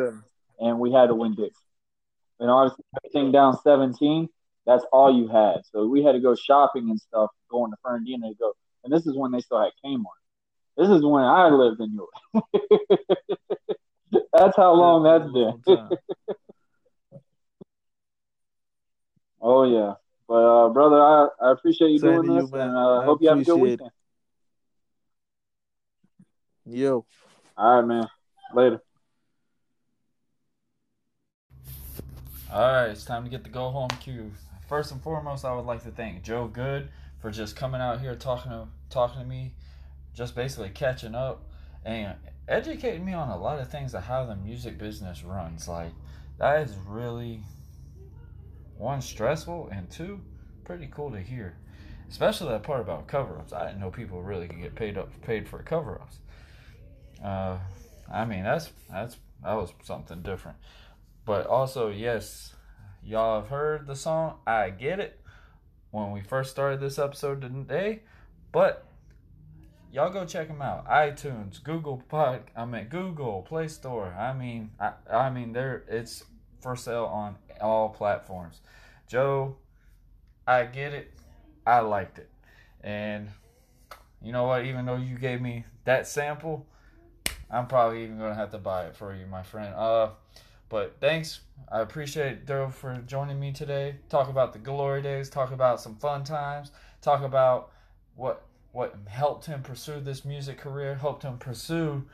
[0.60, 1.58] and we had to win Dix.
[2.40, 4.28] And obviously, everything down seventeen,
[4.66, 5.62] that's all you had.
[5.72, 8.54] So we had to go shopping and stuff, going to Fernandina to go.
[8.84, 10.04] And this is when they still had Kmart.
[10.78, 12.10] This is when I lived in York.
[14.34, 15.90] that's how long that's been.
[19.42, 19.94] Oh yeah,
[20.30, 22.70] but uh, brother, I, I appreciate you Same doing to you, this, man.
[22.70, 23.82] and uh, I hope you have a good appreciate it.
[23.82, 23.92] weekend.
[26.68, 27.06] Yo.
[27.58, 28.08] All right, man.
[28.54, 28.80] Later.
[32.54, 34.32] All right, it's time to get the go home cue.
[34.68, 38.14] First and foremost, I would like to thank Joe Good for just coming out here
[38.16, 39.54] talking to talking to me,
[40.14, 41.44] just basically catching up
[41.84, 42.16] and
[42.48, 45.68] educating me on a lot of things of how the music business runs.
[45.68, 45.92] Like
[46.38, 47.42] that is really
[48.80, 50.22] one stressful and two
[50.64, 51.58] pretty cool to hear,
[52.10, 53.54] especially that part about cover ups.
[53.54, 56.20] I didn't know people really could get paid up paid for cover ups.
[57.24, 57.58] Uh,
[58.12, 60.58] I mean that's that's that was something different.
[61.26, 62.56] But also, yes,
[63.04, 64.40] y'all have heard the song.
[64.48, 65.20] I get it
[65.92, 68.02] when we first started this episode today.
[68.52, 68.86] But
[69.92, 70.88] y'all go check them out.
[70.88, 74.14] iTunes, Google Pod, I mean Google Play Store.
[74.18, 76.24] I mean, I, I mean, there it's
[76.62, 78.62] for sale on all platforms.
[79.08, 79.56] Joe,
[80.48, 81.12] I get it.
[81.66, 82.30] I liked it.
[82.82, 83.30] And
[84.22, 84.66] you know what?
[84.66, 86.66] Even though you gave me that sample,
[87.50, 89.74] I'm probably even gonna have to buy it for you, my friend.
[89.76, 90.10] Uh,
[90.70, 91.42] but thanks.
[91.72, 93.96] I appreciate Daryl for joining me today.
[94.10, 95.30] Talk about the glory days.
[95.30, 96.72] Talk about some fun times.
[97.02, 97.72] Talk about
[98.16, 100.96] what what helped him pursue this music career.
[100.96, 102.06] Helped him pursue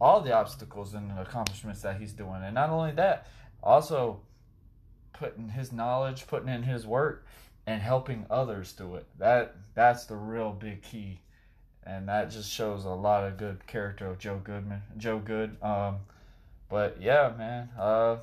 [0.00, 2.42] all the obstacles and accomplishments that he's doing.
[2.42, 3.26] And not only that,
[3.62, 4.20] also
[5.12, 7.26] putting his knowledge, putting in his work,
[7.66, 9.06] and helping others do it.
[9.18, 11.20] That that's the real big key,
[11.84, 15.56] and that just shows a lot of good character of Joe Goodman, Joe Good.
[15.62, 15.96] Um,
[16.68, 18.18] but yeah, man, uh,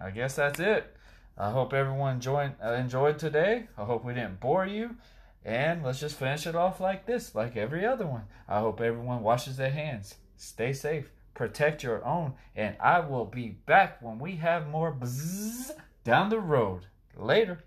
[0.00, 0.94] I guess that's it.
[1.36, 3.68] I hope everyone enjoyed uh, enjoyed today.
[3.76, 4.96] I hope we didn't bore you.
[5.44, 8.24] And let's just finish it off like this, like every other one.
[8.48, 10.16] I hope everyone washes their hands.
[10.36, 15.70] Stay safe protect your own, and I will be back when we have more bzzz
[16.02, 16.86] down the road.
[17.16, 17.64] Later.